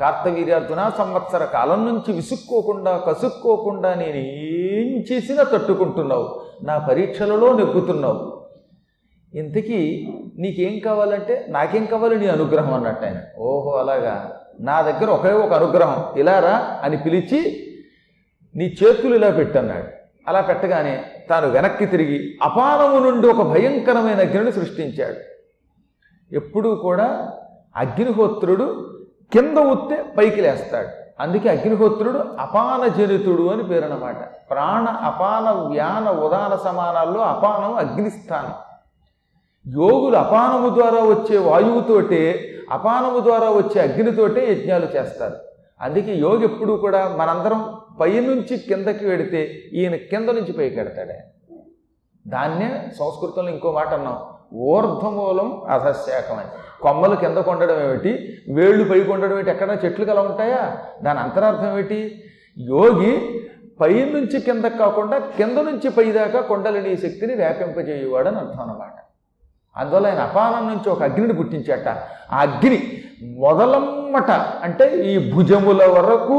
కార్తవీర్యార్జున 0.00 0.92
సంవత్సర 0.98 1.44
కాలం 1.44 1.86
నుంచి 1.86 2.12
విసుక్కోకుండా 2.12 2.96
కసుక్కోకుండా 2.98 3.94
నేను 3.94 4.16
ఏం 4.16 5.04
చేసినా 5.12 5.42
తట్టుకుంటున్నావు. 5.42 6.40
నా 6.62 6.78
పరీక్షలలో 6.78 7.52
నెగ్గుతున్నావు. 7.52 8.44
ఇంతకీ 9.34 10.08
నీకేం 10.38 10.78
కావాలంటే 10.78 11.46
నాకేం 11.48 11.84
కావాలి 11.84 12.18
నీ 12.18 12.26
అనుగ్రహం 12.26 12.74
అన్నట్టు 12.74 13.04
ఆయన. 13.04 13.20
ఓహో 13.38 13.70
అలాగా. 13.70 14.40
నా 14.60 14.82
దగ్గర 14.82 15.10
ఒకే 15.10 15.32
ఒక 15.32 15.52
అనుగ్రహం. 15.52 16.20
ఇలా 16.20 16.40
రా 16.40 16.80
అని 16.82 16.96
పిలిచి 16.96 17.66
నీ 18.56 18.64
చేతులు 18.64 19.14
ఇలా 19.14 19.30
పెట్టన్నాడు. 19.30 19.88
అలా 20.28 20.40
పెట్టగానే 20.40 21.04
తాను 21.30 21.48
వెనక్కి 21.48 21.86
తిరిగి 21.86 22.38
అపానము 22.42 23.10
నుండి 23.10 23.28
ఒక 23.28 23.42
భయంకరమైన 23.42 24.20
అగ్నిని 24.20 24.52
సృష్టించాడు. 24.52 25.16
ఎప్పుడూ 26.34 26.74
కూడా 26.74 27.32
అగ్నిహోత్రుడు 27.76 28.93
కింద 29.34 29.58
ఉత్తే 29.72 29.96
పైకి 30.18 30.40
లేస్తాడు 30.40 30.90
అందుకే 31.22 31.48
అగ్నిహోత్రుడు 31.48 32.20
అపాన 32.44 32.82
జనితుడు 32.96 33.44
అని 33.52 33.64
పేరు 33.68 33.84
అన్నమాట 33.84 34.20
ప్రాణ 34.50 34.86
అపాన 35.10 35.46
వ్యాన 35.70 36.08
ఉదాన 36.26 36.54
సమానాల్లో 36.64 37.20
అపానం 37.20 37.72
అగ్నిస్థానం. 37.82 38.54
యోగులు 39.66 40.16
అపానము 40.16 40.68
ద్వారా 40.74 41.00
వచ్చే 41.04 41.36
వాయువుతోటే 41.48 42.22
అపానము 42.70 43.20
ద్వారా 43.20 43.48
వచ్చే 43.50 43.78
అగ్నితోటే 43.80 44.40
యజ్ఞాలు 44.52 44.88
చేస్తారు. 44.96 45.36
అందుకే 45.80 46.12
యోగి 46.16 46.44
ఎప్పుడూ 46.44 46.76
కూడా 46.76 47.00
మనందరం 47.20 47.62
పైనుంచి 48.00 48.56
కిందకి 48.68 49.04
వెడితే 49.06 49.40
ఈయన 49.72 49.96
కింద 50.10 50.28
నుంచి 50.28 50.52
పైకి 50.52 50.76
వెడతాడే 50.80 51.18
దాన్నే 52.26 52.68
సంస్కృతంలో 52.98 53.50
ఇంకో 53.50 53.72
మాట 53.72 53.90
అన్నాం. 53.98 54.18
ఊర్ధ్వమూలం 54.56 55.62
అధశాఖం 55.68 56.38
అని 56.38 56.48
కొమ్మలు 56.82 57.16
కింద 57.16 57.38
కొండడం 57.38 57.90
ఏమిటి? 57.90 58.36
వేళ్ళు 58.48 58.84
పై 58.84 59.00
కొండడం 59.00 59.32
ఏమిటి? 59.32 59.50
ఎక్కడైనా 59.50 59.80
చెట్లు 59.84 60.04
కల 60.04 60.18
ఉంటాయా? 60.18 60.76
దాని 61.02 61.18
అంతరార్థం 61.18 61.72
ఏమిటి? 61.72 62.22
యోగి 62.58 63.40
పై 63.80 64.04
నుంచి 64.04 64.40
కిందకు 64.40 64.78
కాకుండా 64.78 65.18
కింద 65.18 65.58
నుంచి 65.58 65.88
పై 65.88 66.12
దాకా 66.12 66.40
కొండలని 66.40 66.96
శక్తిని 66.96 67.34
వ్యాపింపజేయవాడు 67.34 68.28
అని 68.28 68.36
అర్థం 68.36 68.60
అనమాట 68.60 68.92
అందువల్ల 69.76 70.06
ఆయన 70.06 70.18
అపానం 70.18 70.68
నుంచి 70.68 70.88
ఒక 70.88 71.02
అగ్నిని 71.02 71.32
పుట్టించాట. 71.32 71.88
ఆ 72.32 72.40
అగ్ని 72.40 73.02
మొదలమ్మట 73.22 74.30
అంటే 74.30 75.02
ఈ 75.02 75.32
భుజముల 75.32 75.86
వరకు 75.86 76.38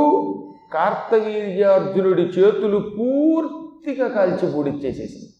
కార్తవీర్యార్జునుడి 0.73 2.21
చేతులు 2.21 2.77
పూర్తిగా 2.77 4.07
కాల్చి 4.07 4.51
పూడిచ్చేసేసింది 4.53 5.34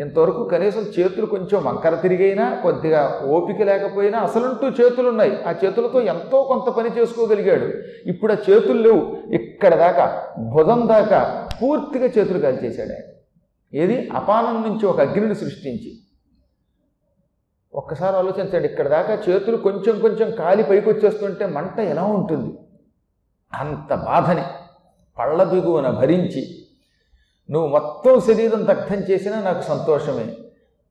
ఇంతవరకు 0.00 0.44
కనీసం 0.44 0.80
చేతులు 0.80 1.26
కొంచెం 1.26 1.64
వంకర 1.64 1.94
తిరిగైనా 1.94 2.54
కొద్దిగా 2.62 3.20
ఓపిక 3.24 3.62
లేకపోయినా 3.62 4.18
అసలంటూ 4.18 4.68
చేతులు 4.68 5.08
ఉన్నాయి 5.08 5.42
ఆ 5.42 5.54
చేతులతో 5.64 6.00
ఎంతో 6.00 6.42
కొంత 6.42 6.74
పని 6.74 6.90
చేసుకోగలిగాడు. 6.98 7.72
ఇప్పుడు 8.08 8.32
ఆ 8.32 8.36
చేతులు 8.50 8.82
లేవు. 8.82 9.16
ఇక్కడ 9.32 9.74
దాకా 9.74 10.26
భుజం 10.38 10.88
దాకా 10.88 11.48
పూర్తిగా 11.62 12.06
చేతులు 12.06 12.38
కాల్చేశాడు 12.38 12.88
ఆయన. 12.88 13.08
ఏది? 13.74 14.08
అపానం 14.08 14.62
నుంచి 14.62 14.86
ఒక 14.86 15.00
అగ్నిని 15.00 15.34
సృష్టించి. 15.34 15.92
ఒక్కసారి 17.74 18.16
ఆలోచించండి 18.16 18.68
ఇక్కడ 18.68 18.88
దాకా 18.88 19.22
చేతులు 19.28 19.56
కొంచెం 19.56 20.00
కొంచెం 20.00 20.30
కాలి 20.30 20.62
పైకి 20.62 20.88
వచ్చేస్తుంటే 20.88 21.46
మంట 21.46 21.80
ఎలా 21.80 22.04
ఉంటుంది? 22.04 22.58
అంత 23.54 23.94
బాధని 23.94 24.42
పళ్ళ 25.18 25.44
దిగువన 25.44 25.90
భరించి 25.90 26.59
నువ్వు 27.50 27.68
మొత్తం 27.68 28.20
శరీరం 28.20 28.66
దగ్ధం 28.66 28.96
చేసినా 28.96 29.40
నాకు 29.40 29.60
సంతోషమే. 29.60 30.36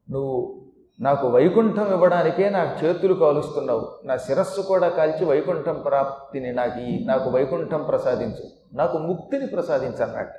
నువ్వు 0.09 0.61
నాకు 0.99 1.27
వైకుంఠం 1.27 1.93
ఇవ్వడానికే 1.93 2.49
నాకు 2.49 2.85
చేతులు 2.85 3.13
కాలుస్తున్నావు. 3.13 3.91
నా 4.05 4.17
శిరస్సు 4.17 4.61
కూడా 4.61 4.89
కాల్చి 4.89 5.25
వైకుంఠం 5.25 5.81
ప్రాప్తిని 5.81 6.51
నాకు 6.53 6.79
ఈ 6.79 7.05
నాకు 7.05 7.29
వైకుంఠం 7.29 7.83
ప్రసాదించు. 7.83 8.45
నాకు 8.73 8.97
ముక్తిని 8.97 9.47
ప్రసాదించన్నట్ట 9.47 10.33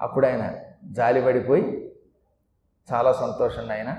అప్పుడు 0.00 0.26
ఆయన 0.26 0.54
జాలిపడిపోయి 0.84 1.92
చాలా 2.88 3.12
సంతోషం 3.12 3.70
ఆయన 3.70 3.96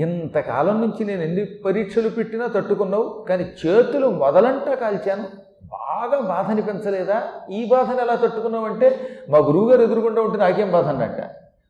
ఇంతకాలం 0.00 0.80
నుంచి 0.80 1.04
నేను 1.04 1.22
ఎన్ని 1.22 1.44
పరీక్షలు 1.44 2.08
పెట్టినా 2.08 2.46
తట్టుకున్నావు 2.46 3.26
కానీ 3.28 3.44
చేతులు 3.44 4.06
మొదలంటా 4.06 4.74
కాల్చాను. 4.74 5.28
బాగా 5.74 6.18
బాధ 6.30 6.46
అనిపించలేదా 6.50 7.18
ఈ 7.50 7.60
బాధను 7.64 8.00
ఎలా 8.00 8.14
తట్టుకున్నామంటే 8.14 8.88
మా 9.28 9.38
గురువుగారు 9.38 9.82
ఎదురుగుండా 9.82 10.20
ఉంటే 10.22 10.38
నాకేం 10.38 10.70
బాధ 10.70 10.86
అన్నట్ట. 10.88 11.20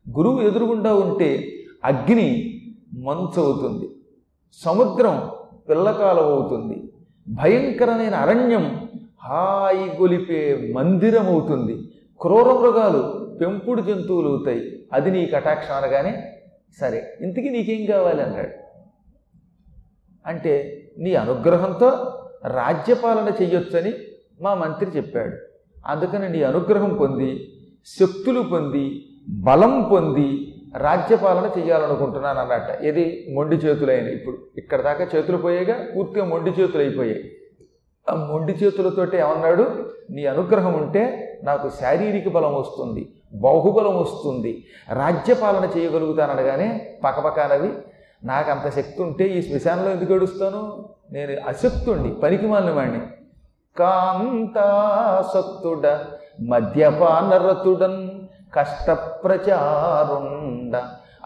గురువు 0.05 0.41
ఎదురుగుండా 0.41 0.91
ఉంటే 0.95 1.29
అగ్ని 1.83 2.27
మంచు 3.03 3.39
అవుతుంది 3.41 3.87
సముద్రం 4.59 5.15
పిల్లకాలం 5.69 6.27
అవుతుంది 6.33 6.75
భయంకరమైన 7.27 8.15
అరణ్యం 8.15 8.65
హాయి 9.23 9.85
గొలిపే 9.99 10.41
మందిరం 10.73 11.27
అవుతుంది 11.27 11.75
క్రూర 12.21 12.49
మృగాలు 12.53 13.01
పెంపుడు 13.39 13.81
జంతువులు 13.81 14.29
అవుతాయి 14.29 14.61
అది 14.93 15.11
నీ 15.11 15.25
కటాక్షం 15.25 15.75
అనగానే 15.75 16.13
సరే 16.77 16.99
ఇంతకీ 17.21 17.49
నీకేం 17.49 17.85
కావాలి 17.85 18.21
అన్నాడు. 18.21 18.51
అంటే 20.25 20.53
నీ 20.97 21.11
అనుగ్రహంతో 21.15 21.89
రాజ్యపాలన 22.47 23.31
చెయ్యొచ్చని 23.41 23.93
మా 24.41 24.53
మంత్రి 24.53 24.91
చెప్పాడు. 24.97 25.35
అందుకని 25.87 26.29
నీ 26.29 26.43
అనుగ్రహం 26.43 26.97
పొంది 26.97 27.51
శక్తులు 27.99 28.41
పొంది 28.41 29.05
బలం 29.29 29.89
పొంది 29.91 30.51
రాజ్యపాలన 30.77 31.59
చేయాలనుకుంటున్నాను 31.59 32.39
అన్నట్ట. 32.39 32.83
ఇది 32.83 33.27
మొండి 33.33 33.55
చేతులైన 33.55 34.07
ఇప్పుడు 34.07 34.37
ఇక్కడ 34.57 34.81
దాకా 34.81 35.07
చేతులు 35.15 35.37
పోయేగా 35.37 35.75
పూర్తిగా 35.95 36.25
మొండి 36.25 36.49
చేతులు 36.49 36.83
అయిపోయాయి. 36.83 37.31
ఆ 38.09 38.15
మొండి 38.15 38.53
చేతులతోటి 38.53 39.17
ఏమన్నాడు? 39.17 39.65
నీ 40.11 40.25
అనుగ్రహం 40.25 40.73
ఉంటే 40.73 41.31
నాకు 41.43 41.69
శారీరక 41.69 42.31
బలం 42.31 42.55
వస్తుంది 42.55 43.09
బాహుబలం 43.33 44.01
వస్తుంది. 44.01 44.65
రాజ్యపాలన 44.93 45.79
చేయగలుగుతాననగానే 45.79 46.97
పకపకానవి 47.03 47.69
నాకు 48.25 48.51
అంత 48.51 48.75
శక్తి 48.75 49.03
ఉంటే 49.03 49.27
ఈ 49.27 49.41
శ్మశానంలో 49.41 49.91
ఎందుకు 49.91 50.13
ఏడుస్తాను? 50.13 50.85
నేను 51.11 51.33
అశక్తుండి 51.47 52.09
పనికి 52.23 52.47
వాడిని 52.47 52.99
కాంతాసక్తుడ 53.79 55.85
మద్యపానరతుడన్ 56.51 58.09
కష్టప్రచారుండ 58.55 60.75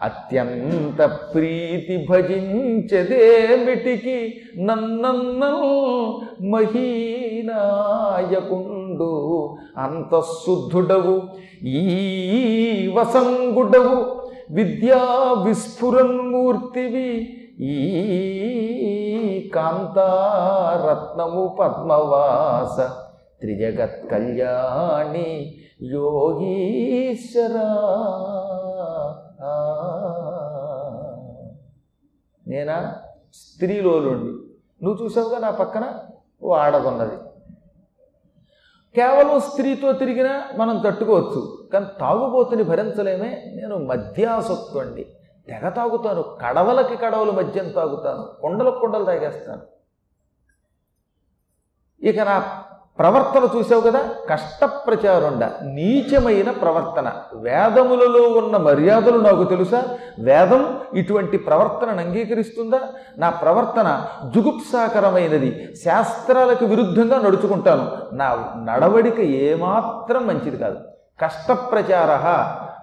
అత్యంత 0.02 1.00
ప్రీతి 1.34 1.96
భజించదేమిటికి 2.10 4.18
నన్నన్నల్ 4.66 5.64
మహీనాయకుండు. 6.52 7.12
అంతఃశుద్ధుడవు 9.78 11.16
ఈ 11.64 11.76
వసంగుడవు 12.96 14.19
విద్యా 14.50 15.32
విస్ఫురన్మూర్తివి 15.42 17.36
ఈ 17.60 19.50
కాంతారత్నము 19.54 21.56
పద్మవాస 21.60 22.78
త్రిజగత్ 23.40 24.10
కళ్యాణి 24.10 25.56
యోగీశ్వర 25.82 27.56
నేనా? 32.46 32.94
స్త్రీలోలుండి. 33.34 34.32
నువ్వు 34.84 35.04
చూసావుగా 35.04 35.38
నా 35.38 35.50
పక్కన? 35.50 35.94
ఓ 36.42 36.52
ఆడదున్నది 36.52 37.29
కేవలం 38.94 39.40
స్త్రీతో 39.40 39.92
తిరిగినా 39.92 40.44
మనం 40.56 40.82
తట్టుకోవచ్చు. 40.86 41.68
కానీ 41.72 41.86
తాగుబోతుని 42.00 42.62
భరించలేమే. 42.62 43.42
నేను 43.54 43.78
మధ్యాసక్తుండి 43.78 45.06
తెగ 45.46 45.68
తాగుతాను. 45.68 46.22
కడవలకి 46.22 46.96
కడవలు 46.96 47.32
మద్యం 47.32 47.68
తాగుతాను. 47.68 48.40
కుండలకు 48.40 48.78
కుండలు 48.78 49.04
తాగేస్తాను. 49.04 49.62
ఇక 52.06 52.20
నా 52.20 52.64
ప్రవర్తన 52.98 53.58
చూసావు 53.58 53.80
కదా? 53.80 54.08
కష్టప్రచారుండ 54.30 55.44
నీచమైన 55.44 56.50
ప్రవర్తన. 56.50 57.12
వేదములలో 57.34 58.22
ఉన్న 58.22 58.56
మర్యాదలు 58.56 59.18
నాకు 59.18 59.44
తెలుసా? 59.44 59.82
వేదం 60.18 60.80
ఇటువంటి 60.94 61.36
ప్రవర్తనను 61.36 62.00
అంగీకరిస్తుందా? 62.00 62.80
నా 63.18 63.30
ప్రవర్తన 63.30 64.04
జుగుప్సాకరమైనది. 64.34 65.68
శాస్త్రాలకు 65.84 66.64
విరుద్ధంగా 66.64 67.18
నడుచుకుంటాను. 67.18 67.90
నా 68.12 68.54
నడవడిక 68.72 69.20
ఏమాత్రం 69.20 70.26
మంచిది 70.26 70.56
కాదు. 70.56 70.76
కష్టప్రచార 71.22 72.10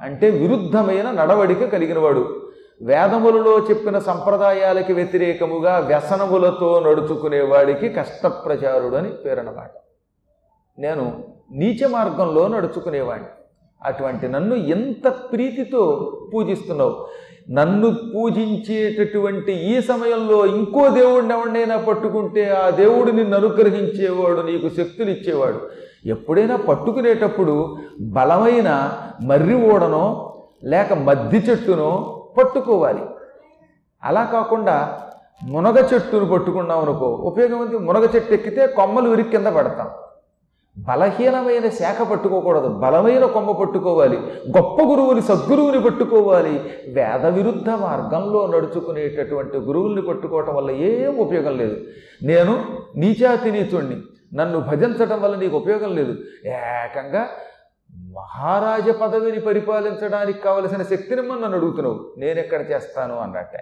అంటే 0.05 0.29
విరుద్ధమైన 0.29 1.11
నడవడిక 1.11 1.65
కలిగినవాడు. 1.65 2.51
వేదములలో 2.81 3.59
చెప్పిన 3.59 3.99
సంప్రదాయాలకి 3.99 4.93
వ్యతిరేకముగా 4.93 5.77
వ్యసనములతో 5.77 6.79
నడుచుకునేవాడికి 6.79 7.89
కష్టప్రచారుడు 7.89 8.95
అని 8.95 9.09
పేరనమాట 9.09 9.71
నేను 10.79 11.23
నీచ 11.51 11.87
మార్గంలో 11.87 12.47
నడుచుకునేవాడిని 12.47 13.27
అటువంటి 13.85 14.27
నన్ను 14.27 14.55
ఎంత 14.55 15.07
ప్రీతితో 15.07 15.83
పూజిస్తున్నావు? 16.33 16.95
నన్ను 17.49 17.95
పూజించేటటువంటి 18.13 19.51
ఈ 19.51 19.81
సమయంలో 19.81 20.45
ఇంకో 20.45 20.89
దేవుడిని 20.89 21.33
ఎవరినైనా 21.33 21.77
పట్టుకుంటే 21.77 22.49
ఆ 22.49 22.69
దేవుడు 22.69 23.11
నిన్ను 23.11 23.37
అనుగ్రహించేవాడు 23.37 24.41
నీకు 24.41 24.69
శక్తులు 24.69 25.09
ఇచ్చేవాడు. 25.09 25.59
ఎప్పుడైనా 26.05 26.55
పట్టుకునేటప్పుడు 26.55 27.77
బలమైన 28.01 28.69
మర్రి 29.23 29.55
ఓడనో 29.55 30.33
లేక 30.63 30.93
మద్ది 30.93 31.37
చెట్టునో 31.37 32.23
పట్టుకోవాలి. 32.37 33.01
అలా 34.03 34.23
కాకుండా 34.23 34.99
మునగ 35.43 35.77
చెట్టును 35.93 36.25
పట్టుకున్నాం 36.25 36.79
అనుకో 36.79 37.05
ఉపయోగం 37.05 37.59
ఉంది 37.59 37.77
మునగ 37.77 38.03
చెట్టు 38.15 38.33
ఎక్కితే 38.33 38.67
కొమ్మలు 38.67 39.09
విరిగి 39.09 39.29
కింద 39.29 39.47
పడతాం. 39.47 39.89
బలహీనమైన 40.77 41.69
శాఖ 41.69 42.01
పట్టుకోకూడదు. 42.01 42.67
బలమైన 42.67 43.25
కొమ్మ 43.25 43.51
పట్టుకోవాలి. 43.51 44.17
గొప్ప 44.57 44.83
గురువుని 44.83 45.21
సద్గురువుని 45.21 45.81
పట్టుకోవాలి. 45.81 46.73
వేద 46.93 47.25
విరుద్ధ 47.25 47.69
మార్గంలో 47.69 48.47
నడుచుకునేటటువంటి 48.47 49.57
గురువుల్ని 49.57 50.01
పట్టుకోవటం 50.01 50.55
వల్ల 50.55 50.71
ఏం 50.71 51.17
ఉపయోగం 51.17 51.57
లేదు. 51.57 51.77
నేను 52.23 52.65
నీచాతి 52.95 53.51
నీచుణ్ణి 53.51 54.01
నన్ను 54.33 54.59
భజించటం 54.59 55.21
వల్ల 55.21 55.35
నీకు 55.35 55.57
ఉపయోగం 55.57 55.95
లేదు. 55.95 56.15
ఏకంగా 56.45 57.27
మహారాజ 57.99 58.89
పదవిని 58.89 59.39
పరిపాలించడానికి 59.39 60.39
కావలసిన 60.39 60.83
శక్తిని 60.83 61.21
మనం 61.21 61.41
నన్ను 61.41 61.57
అడుగుతున్నావు. 61.57 62.13
నేను 62.17 62.39
ఎక్కడ 62.39 62.71
చేస్తాను 62.71 63.17
అన్నట్టు 63.17 63.57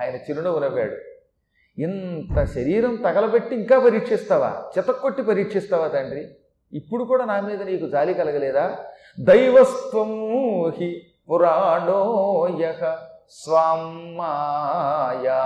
ఆయన 0.00 0.14
చిరునవ్వు 0.14 0.60
నవ్వాడు. 0.60 1.15
ఇంత 1.78 2.44
శరీరం 2.44 2.96
తగలబెట్టి 2.96 3.54
ఇంకా 3.54 3.78
పరీక్షిస్తావా? 3.78 4.64
చితక్కొట్టి 4.78 5.22
పరీక్షిస్తావా 5.22 5.88
తండ్రి? 5.88 6.28
ఇప్పుడు 6.72 7.04
కూడా 7.04 7.24
నా 7.24 7.40
మీద 7.40 7.62
నీకు 7.62 7.86
జాలి 7.86 8.14
కలగలేదా? 8.14 8.78
దైవస్త్వం 9.20 10.10
హి 10.70 11.02
పురాణోయ 11.30 12.72
స్వామాయా 13.30 15.40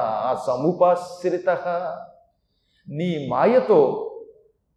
సముపాశ్రిత. 0.47 1.49
నీ 2.89 3.29
మాయతో 3.31 4.07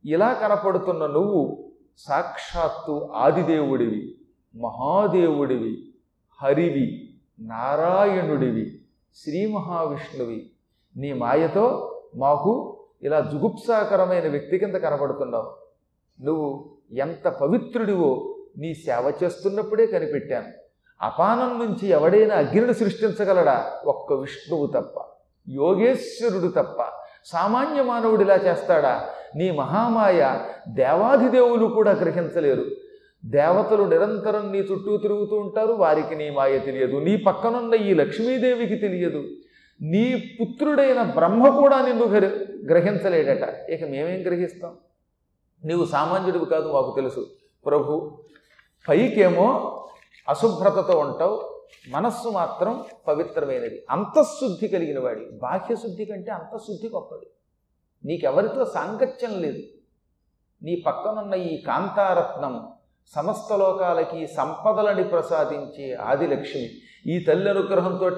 ఇలా 0.05 0.33
కనపడుతున్న 0.33 1.05
నువ్వు 1.05 1.71
సాక్షాత్తు 1.97 3.11
ఆదిదేవుడివి 3.15 4.15
మహాదేవుడివి 4.55 5.93
హరివి 6.43 7.15
నారాయణుడివి 7.39 8.79
శ్రీ 9.15 9.45
మహావిష్ణువి 9.45 10.51
నీ 10.97 11.13
మాయతో 11.13 11.95
మాకు 12.15 12.79
ఇలా 13.03 13.19
జుగుప్సాకరమైన 13.19 14.27
వ్యక్తి 14.27 14.57
కింద 14.57 14.75
కనబడుతున్నావు. 14.75 15.53
నువ్వు 16.23 16.69
ఎంత 16.97 17.27
పవిత్రుడివో 17.27 18.35
నీ 18.57 18.73
సేవ 18.73 19.13
చేస్తున్నప్పుడే 19.23 19.85
కనిపెట్టాను. 19.85 20.47
అపానం 21.01 21.59
నుంచి 21.59 21.87
ఎవడైనా 21.87 22.35
అగ్నిని 22.35 22.73
సృష్టించగలడా? 22.73 23.71
ఒక్క 23.85 24.13
విష్ణువు 24.13 24.67
తప్ప 24.67 24.93
యోగేశ్వరుడు 25.49 26.47
తప్ప 26.47 26.77
సామాన్య 27.25 27.83
మానవుడు 27.83 28.21
ఇలా 28.21 28.35
చేస్తాడా? 28.35 29.09
నీ 29.35 29.51
మహామాయ 29.51 30.39
దేవాధిదేవులు 30.67 31.65
కూడా 31.65 31.91
గ్రహించలేరు. 31.91 32.65
దేవతలు 33.25 33.83
నిరంతరం 33.83 34.51
నీ 34.51 34.57
చుట్టూ 34.57 34.97
తిరుగుతూ 34.97 35.35
ఉంటారు 35.35 35.73
వారికి 35.73 36.15
నీ 36.15 36.29
మాయ 36.29 36.59
తెలియదు. 36.59 36.97
నీ 36.97 37.17
పక్కనున్న 37.17 37.73
ఈ 37.73 37.93
లక్ష్మీదేవికి 37.93 38.75
తెలియదు. 38.75 39.23
నీ 39.83 40.37
పుత్రుడైన 40.41 41.01
బ్రహ్మ 41.01 41.59
కూడా 41.59 41.81
నిన్ను 41.81 42.05
గ్ర- 42.05 42.69
గ్రహించలేడట. 42.69 43.69
ఇక 43.69 43.83
మేమేం 43.83 44.21
గ్రహిస్తాం? 44.21 44.77
నీవు 45.65 45.85
సామాన్యుడివి 45.85 46.45
కాదు 46.45 46.73
మాకు 46.73 46.93
తెలుసు. 46.95 47.27
ప్రభు 47.65 48.23
పైకేమో 48.89 49.79
అశుభ్రతతో 50.29 50.99
ఉంటావు 50.99 51.63
మనస్సు 51.89 52.29
మాత్రం 52.29 52.83
పవిత్రమైనది. 53.07 53.85
అంతఃశుద్ధి 53.89 54.67
కలిగిన 54.67 54.99
వాడి. 54.99 55.21
బాహ్యశుద్ధి 55.25 56.05
కంటే 56.05 56.31
అంతఃశుద్ధి 56.31 56.89
గొప్పది. 56.89 57.27
నీకెవరితో 58.05 58.65
సాంగత్యం 58.65 59.41
లేదు. 59.41 59.59
నీ 60.63 60.83
పక్కనున్న 60.85 61.33
ఈ 61.33 61.61
కాంతారత్నం 61.61 62.67
సమస్త 63.15 63.53
లోకాలకి 63.53 64.27
సంపదలని 64.27 65.03
ప్రసాదించే 65.03 65.93
ఆదిలక్ష్మి. 65.93 66.69
ఈ 67.07 67.19
తల్లి 67.19 67.49
అనుగ్రహంతో 67.49 68.09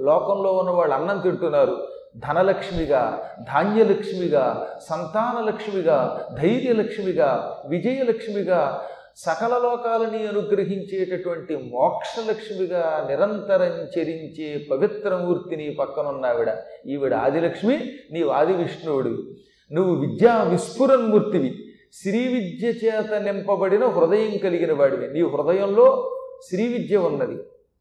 లోకంలో 0.00 0.52
ఉన్న 0.52 0.70
వాళ్ళు 0.70 0.94
అన్నం 0.94 1.18
తింటున్నారు. 1.18 1.86
ధనలక్ష్మిగా 2.16 3.30
ధాన్యలక్ష్మిగా 3.42 4.68
సంతానలక్ష్మిగా 4.90 6.26
ధైర్యలక్ష్మిగా 6.42 7.56
విజయలక్ష్మిగా 7.68 8.84
సకల 9.16 9.48
లోకాలని 9.48 10.26
అనుగ్రహించేటటువంటి 10.26 11.56
మోక్షలక్ష్మిగా 11.56 13.06
నిరంతరం 13.10 14.00
చరించే 14.00 14.66
పవిత్రమూర్తి 14.70 15.56
నీ 15.56 15.70
పక్కనున్నావిడ 15.70 16.52
ఈవిడ 16.86 17.14
ఆదిలక్ష్మి 17.14 17.80
నీవు 18.12 18.30
ఆది 18.30 18.52
విష్ణువుడు. 18.52 19.22
నువ్వు 19.72 19.94
విద్యా 19.94 20.42
విస్ఫురన్మూర్తివి 20.42 21.64
శ్రీ 21.92 22.18
విద్య 22.18 22.86
చేత 22.86 23.14
నింపబడిన 23.14 23.86
హృదయం 23.86 24.38
కలిగిన 24.38 24.72
వాడివి. 24.72 25.08
నీ 25.12 25.20
హృదయంలో 25.22 26.16
శ్రీ 26.50 26.68
విద్య 26.68 26.96
ఉన్నది. 26.96 27.38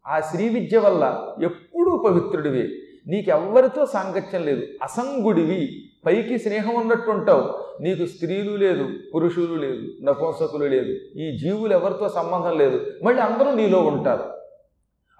ఆ 0.10 0.19
శ్రీ 0.19 0.50
విద్య 0.50 0.78
వల్ల 0.78 1.34
ఎప్పుడూ 1.43 1.98
పవిత్రుడివే. 1.98 2.67
నీకెవ్వరితో 3.08 3.86
సాంగత్యం 3.86 4.43
లేదు. 4.43 4.62
అసంగుడివి. 4.84 5.69
పైకి 6.06 6.39
స్నేహం 6.39 6.76
ఉన్నట్టు 6.76 7.12
ఉంటావు 7.12 7.54
నీకు 7.82 8.06
స్త్రీలు 8.06 8.56
లేదు 8.56 8.89
పురుషులు 9.15 9.56
లేదు 9.56 10.04
నపుంసకులు 10.04 10.65
లేదు. 10.65 11.19
ఈ 11.19 11.38
జీవులు 11.38 11.74
ఎవరితో 11.74 12.10
సంబంధం 12.10 12.58
లేదు. 12.58 12.86
మళ్ళీ 13.04 13.22
అందరూ 13.22 13.52
నీలో 13.52 13.80
ఉంటారు. 13.82 14.24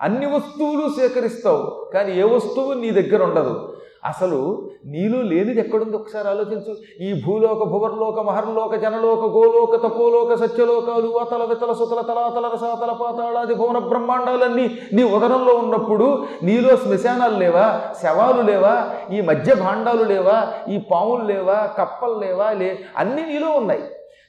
అన్ని 0.02 0.26
వస్తువులు 0.26 0.90
సేకరిస్తావు. 0.90 1.92
కానీ 1.94 2.20
ఏ 2.20 2.24
వస్తువు 2.24 2.74
నీ 2.74 2.90
దగ్గర 2.90 3.24
ఉండదు. 3.24 3.78
అసలు 4.06 4.70
నీలో 4.86 5.22
లేనిది 5.22 5.60
ఎక్కడుంది? 5.60 5.98
ఒకసారి 5.98 6.28
ఆలోచించు. 6.28 7.04
ఈ 7.04 7.22
భూలోక 7.26 7.64
భువర్లోక 7.64 8.20
మహర్లోక 8.20 8.76
జనలోక 8.76 9.20
గోలోక 9.20 9.76
తపోలోక 9.76 10.34
సత్యలోకాలు 10.34 11.18
అతల 11.18 11.44
వితల 11.44 11.74
సుతల 11.74 12.02
తలాతల 12.02 12.46
రసాతల 12.54 12.92
పాతాళాది 12.92 13.56
భువన 13.56 13.78
బ్రహ్మాండాలన్నీ 13.78 14.80
నీ 14.94 15.04
ఉదరంలో 15.04 15.54
ఉన్నప్పుడు 15.54 16.26
నీలో 16.44 16.76
శ్మశానాలు 16.76 17.38
లేవా? 17.38 17.82
శవాలు 18.04 18.42
లేవా? 18.42 18.90
ఈ 19.12 19.22
మధ్య 19.22 19.56
భాండాలు 19.56 20.04
లేవా? 20.04 20.54
ఈ 20.70 20.80
పాములు 20.92 21.24
లేవా? 21.24 21.70
కప్పలు 21.78 22.20
లేవా? 22.20 22.52
లే 22.52 22.80
అన్నీ 22.98 23.26
నీలో 23.26 23.50
ఉన్నాయి. 23.50 23.84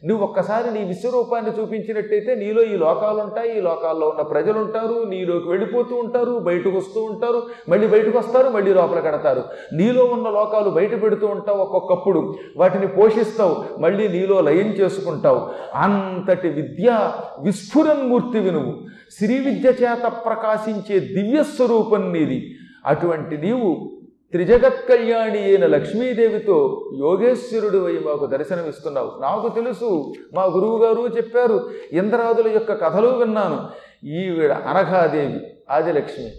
నువ్వు 0.04 0.26
ఒక్కసారి 0.26 0.74
నీ 0.74 0.84
విశ్వరూపాన్ని 0.84 1.50
చూపించినట్టయితే 1.60 2.34
నీలో 2.34 2.62
ఈ 2.62 2.76
లోకాలు 2.76 3.20
ఉంటాయి 3.20 3.58
ఈ 3.58 3.60
లోకాల్లో 3.60 4.08
ఉన్న 4.08 4.22
ప్రజలు 4.22 4.58
ఉంటారు 4.58 5.04
నీలోకి 5.08 5.48
వెళ్ళిపోతూ 5.48 5.96
ఉంటారు 5.96 6.38
బయటకు 6.38 6.70
వస్తూ 6.70 7.02
ఉంటారు 7.02 7.42
మళ్ళీ 7.68 7.86
బయటకు 7.86 8.18
వస్తారు 8.18 8.48
మళ్ళీ 8.48 8.74
లోపల 8.74 9.00
కడతారు. 9.00 9.44
నీలో 9.72 10.04
ఉన్న 10.04 10.30
లోకాలు 10.30 10.70
బయట 10.70 11.02
పెడుతూ 11.02 11.26
ఉంటావు 11.26 11.58
ఒక్కొక్కప్పుడు. 11.58 12.34
వాటిని 12.56 12.86
పోషిస్తావు 12.86 13.64
మళ్ళీ 13.78 14.08
నీలో 14.08 14.40
లయం 14.40 14.66
చేసుకుంటావు. 14.66 15.40
అంతటి 15.74 16.48
విద్య 16.48 17.12
విస్ఫురన్మూర్తివి 17.42 18.50
నువ్వు 18.50 18.74
శ్రీ 19.10 19.38
విద్య 19.38 19.68
చేత 19.68 20.12
ప్రకాశించే 20.26 21.00
దివ్యస్వరూపం 21.00 22.12
నీది. 22.12 22.54
అటువంటి 22.86 23.36
నీవు 23.36 23.99
త్రిజగత్ 24.32 24.88
కళ్యాణి 24.88 25.38
అయిన 25.38 25.66
లక్ష్మీదేవితో 25.66 26.90
యోగేశ్వరుడు 26.98 27.86
అయి 27.86 27.98
మాకు 27.98 28.26
దర్శనమిస్తున్నావు. 28.26 29.10
నాకు 29.20 29.48
తెలుసు 29.54 30.12
మా 30.34 30.44
గురువు 30.44 30.84
గారు 30.84 31.16
చెప్పారు 31.16 31.70
ఇంద్రాదుల 31.92 32.48
యొక్క 32.48 32.72
కథలు 32.84 33.08
విన్నాను. 33.08 33.58
ఈవిడ 34.06 34.52
అనఘాదేవి 34.52 35.40
ఆదిలక్ష్మి 35.70 36.30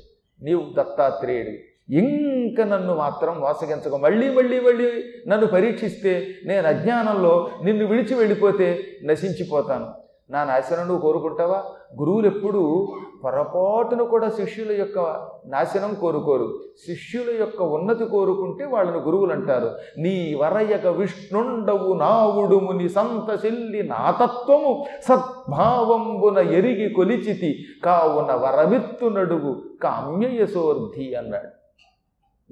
నీవు 0.43 0.63
దత్తాత్రేయుడి 0.77 1.55
ఇంకా 1.97 2.63
నన్ను 2.63 2.95
మాత్రం 2.95 3.41
వాసగించక. 3.41 3.95
మళ్ళీ 3.95 4.29
మళ్ళీ 4.29 4.59
మళ్ళీ 4.59 4.89
నన్ను 5.27 5.47
పరీక్షిస్తే 5.47 6.27
నేను 6.45 6.67
అజ్ఞానంలో 6.67 7.49
నిన్ను 7.63 7.85
విడిచి 7.85 8.15
వెళ్ళిపోతే 8.15 8.83
నశించిపోతాను. 9.03 9.87
నా 10.29 10.43
నాశనం 10.43 10.87
నువ్వు 10.87 11.01
కోరుకుంటావా? 11.01 11.63
గురువులు 11.99 12.27
ఎప్పుడూ 12.27 12.93
పొరపాటును 13.23 14.03
కూడా 14.03 14.29
శిష్యుల 14.29 14.71
యొక్క 14.71 15.27
నాశనం 15.45 15.93
కోరుకోరు. 15.93 16.59
శిష్యుల 16.85 17.39
యొక్క 17.39 17.61
ఉన్నతి 17.61 18.05
కోరుకుంటే 18.05 18.65
వాళ్ళని 18.65 18.97
గురువులు 18.97 19.33
అంటారు. 19.33 19.71
నీ 19.97 20.33
వరయక 20.33 20.87
విష్ణుండవు 20.87 21.93
నావుడుము 21.93 22.71
ని 22.71 22.89
సంత 22.89 23.45
చెల్లి 23.45 23.83
నాతత్వము 23.83 24.85
సద్భావంబున 25.09 26.37
ఎరిగి 26.37 26.93
కొలిచితి 26.93 27.65
కావున 27.85 28.33
వరమిత్తు 28.33 29.05
నడుగు 29.05 29.63
కామ్యయశోర్ధి 29.83 31.15
అన్నాడు. 31.15 31.49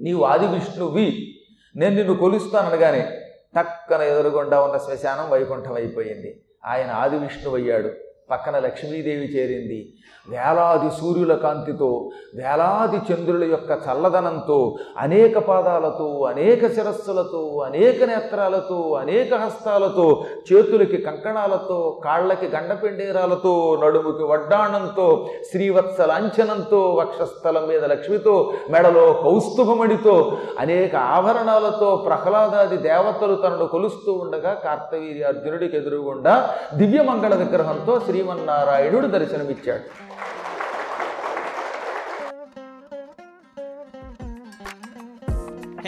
నీవు 0.02 0.24
ఆది 0.24 0.46
విష్ణువి 0.46 1.36
నేను 1.76 1.94
నిన్ను 1.94 2.16
కొలుస్తాననగానే 2.16 3.08
టక్కన 3.56 4.02
ఎదురుగుండా 4.02 4.62
ఉన్న 4.62 4.76
శ్మశానం 4.76 5.30
వైకుంఠం 5.30 5.74
అయిపోయింది. 5.74 6.42
ఆయన 6.66 6.90
ఆది 6.90 7.18
విష్ణువయ్యాడు. 7.18 7.90
పక్కన 8.30 8.58
లక్ష్మీదేవి 8.58 9.28
చేరింది. 9.34 9.80
వేలాది 10.28 10.88
సూర్యుల 10.90 11.34
కాంతితో 11.34 11.88
వేలాది 12.34 12.98
చంద్రుల 13.08 13.44
యొక్క 13.44 13.70
చల్లదనంతో 13.84 14.58
అనేక 14.98 15.38
పాదాలతో 15.38 16.08
అనేక 16.24 16.62
శిరస్సులతో 16.74 17.40
అనేక 17.66 17.98
నేత్రాలతో 18.04 18.78
అనేక 19.00 19.34
హస్తాలతో 19.34 20.06
చేతులకి 20.48 20.96
కంకణాలతో 20.96 21.78
కాళ్ళకి 22.04 22.46
గండపెండేరాలతో 22.46 23.54
నడుముకి 23.82 24.22
వడ్డాణంతో 24.22 25.06
శ్రీవత్స 25.50 26.00
లాంఛనంతో 26.02 26.80
వక్షస్థలం 26.94 27.66
మీద 27.68 27.84
లక్ష్మితో 27.84 28.34
మెడలో 28.70 29.06
కౌస్తుభమణితో 29.22 30.16
అనేక 30.58 30.94
ఆభరణాలతో 31.10 31.90
ప్రహ్లాదాది 32.06 32.76
దేవతలు 32.82 33.34
తనను 33.34 33.66
కొలుస్తూ 33.66 34.12
ఉండగా 34.12 34.54
కార్తవీర్య 34.64 35.24
అర్జునుడికి 35.24 35.76
ఎదురుగుండా 35.76 36.36
దివ్యమంగళ 36.74 37.34
విగ్రహంతో 37.34 37.96
శ్రీ 38.00 38.19
శ్రీమన్నారాయణుడు 38.20 39.06
దర్శనమిచ్చాడు. 39.06 39.84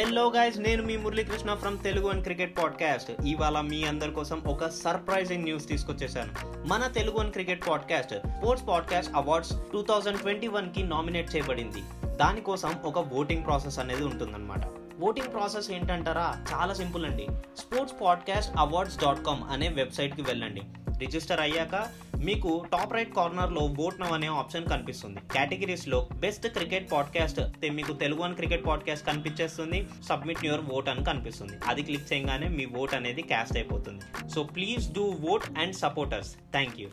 హలో 0.01 0.31
గైస్ 0.31 0.59
నేను 0.59 0.83
మీ 0.83 0.97
Muralikrishna 0.97 1.55
from 1.55 1.79
Telugu 1.79 2.09
and 2.09 2.23
cricket 2.23 2.59
podcast 2.59 3.11
ఇవాళ 3.27 3.61
మీ 3.61 3.85
అందరి 3.85 4.11
కోసం 4.11 4.43
ఒక 4.47 4.69
సర్ప్రైజింగ్ 4.69 5.45
న్యూస్ 5.45 5.69
తీసుకొచ్చేసాను. 5.69 6.33
మన 6.69 6.87
Telugu 6.87 7.19
and 7.19 7.33
cricket 7.33 7.69
podcast 7.69 8.15
sports 8.15 8.69
podcast 8.69 9.13
awards 9.17 9.53
two 9.73 9.83
thousand 9.83 10.21
twenty 10.21 10.47
వన్కి 10.47 10.83
నామినేట్ 10.83 11.37
చేయబడింది. 11.37 11.83
దానికోసం 12.17 12.75
ఒక 12.85 12.99
ఓటింగ్ 12.99 13.47
ప్రాసెస్ 13.47 13.79
అనేది 13.79 14.05
ఉంటుందన్నమాట. 14.05 14.61
ఓటింగ్ 15.03 15.33
ప్రాసెస్ 15.33 15.71
ఏంటంటారా? 15.71 16.37
చాలా 16.55 16.75
సింపుల్ 16.75 17.07
అండి. 17.07 17.27
Sports 17.59 17.97
podcast 18.03 18.53
awards 18.59 18.99
dot 18.99 19.25
com 19.27 19.53
అనే 19.53 19.69
వెబ్సైట్కి 19.69 20.23
వెళ్ళండి. 20.23 20.63
రిజిస్టర్ 20.99 21.41
అయ్యాక 21.41 21.89
మీకు 22.23 22.65
టాప్ 22.73 22.93
రైట్ 22.93 23.15
కార్నర్లో 23.15 23.75
ఓట్ 23.79 24.01
నవ్ 24.01 24.13
అనే 24.13 24.27
ఆప్షన్ 24.27 24.67
కనిపిస్తుంది. 24.67 25.21
కేటగిరీస్లో 25.35 26.09
బెస్ట్ 26.13 26.47
క్రికెట్ 26.47 26.93
పాడ్కాస్ట్ 26.93 27.41
మీకు 27.71 27.93
తెలుగు 27.93 28.23
అని 28.23 28.35
క్రికెట్ 28.35 28.67
పాడ్కాస్ట్ 28.67 29.07
కనిపించేస్తుంది. 29.07 29.89
సబ్మిట్ 30.09 30.45
యువర్ 30.45 30.61
ఓట్ 30.73 30.89
అని 30.89 31.05
కనిపిస్తుంది. 31.05 31.53
అది 31.67 31.83
క్లిక్ 31.83 32.13
చేయగానే 32.13 32.49
మీ 32.49 32.67
ఓట్ 32.67 32.95
అనేది 32.95 33.23
క్యాస్ట్ 33.23 33.57
అయిపోతుంది. 33.57 34.29
So 34.29 34.43
please 34.43 34.93
do 34.93 35.15
vote 35.31 35.59
and 35.59 35.75
supporters 35.75 36.35
thank 36.35 36.81
you 36.81 36.89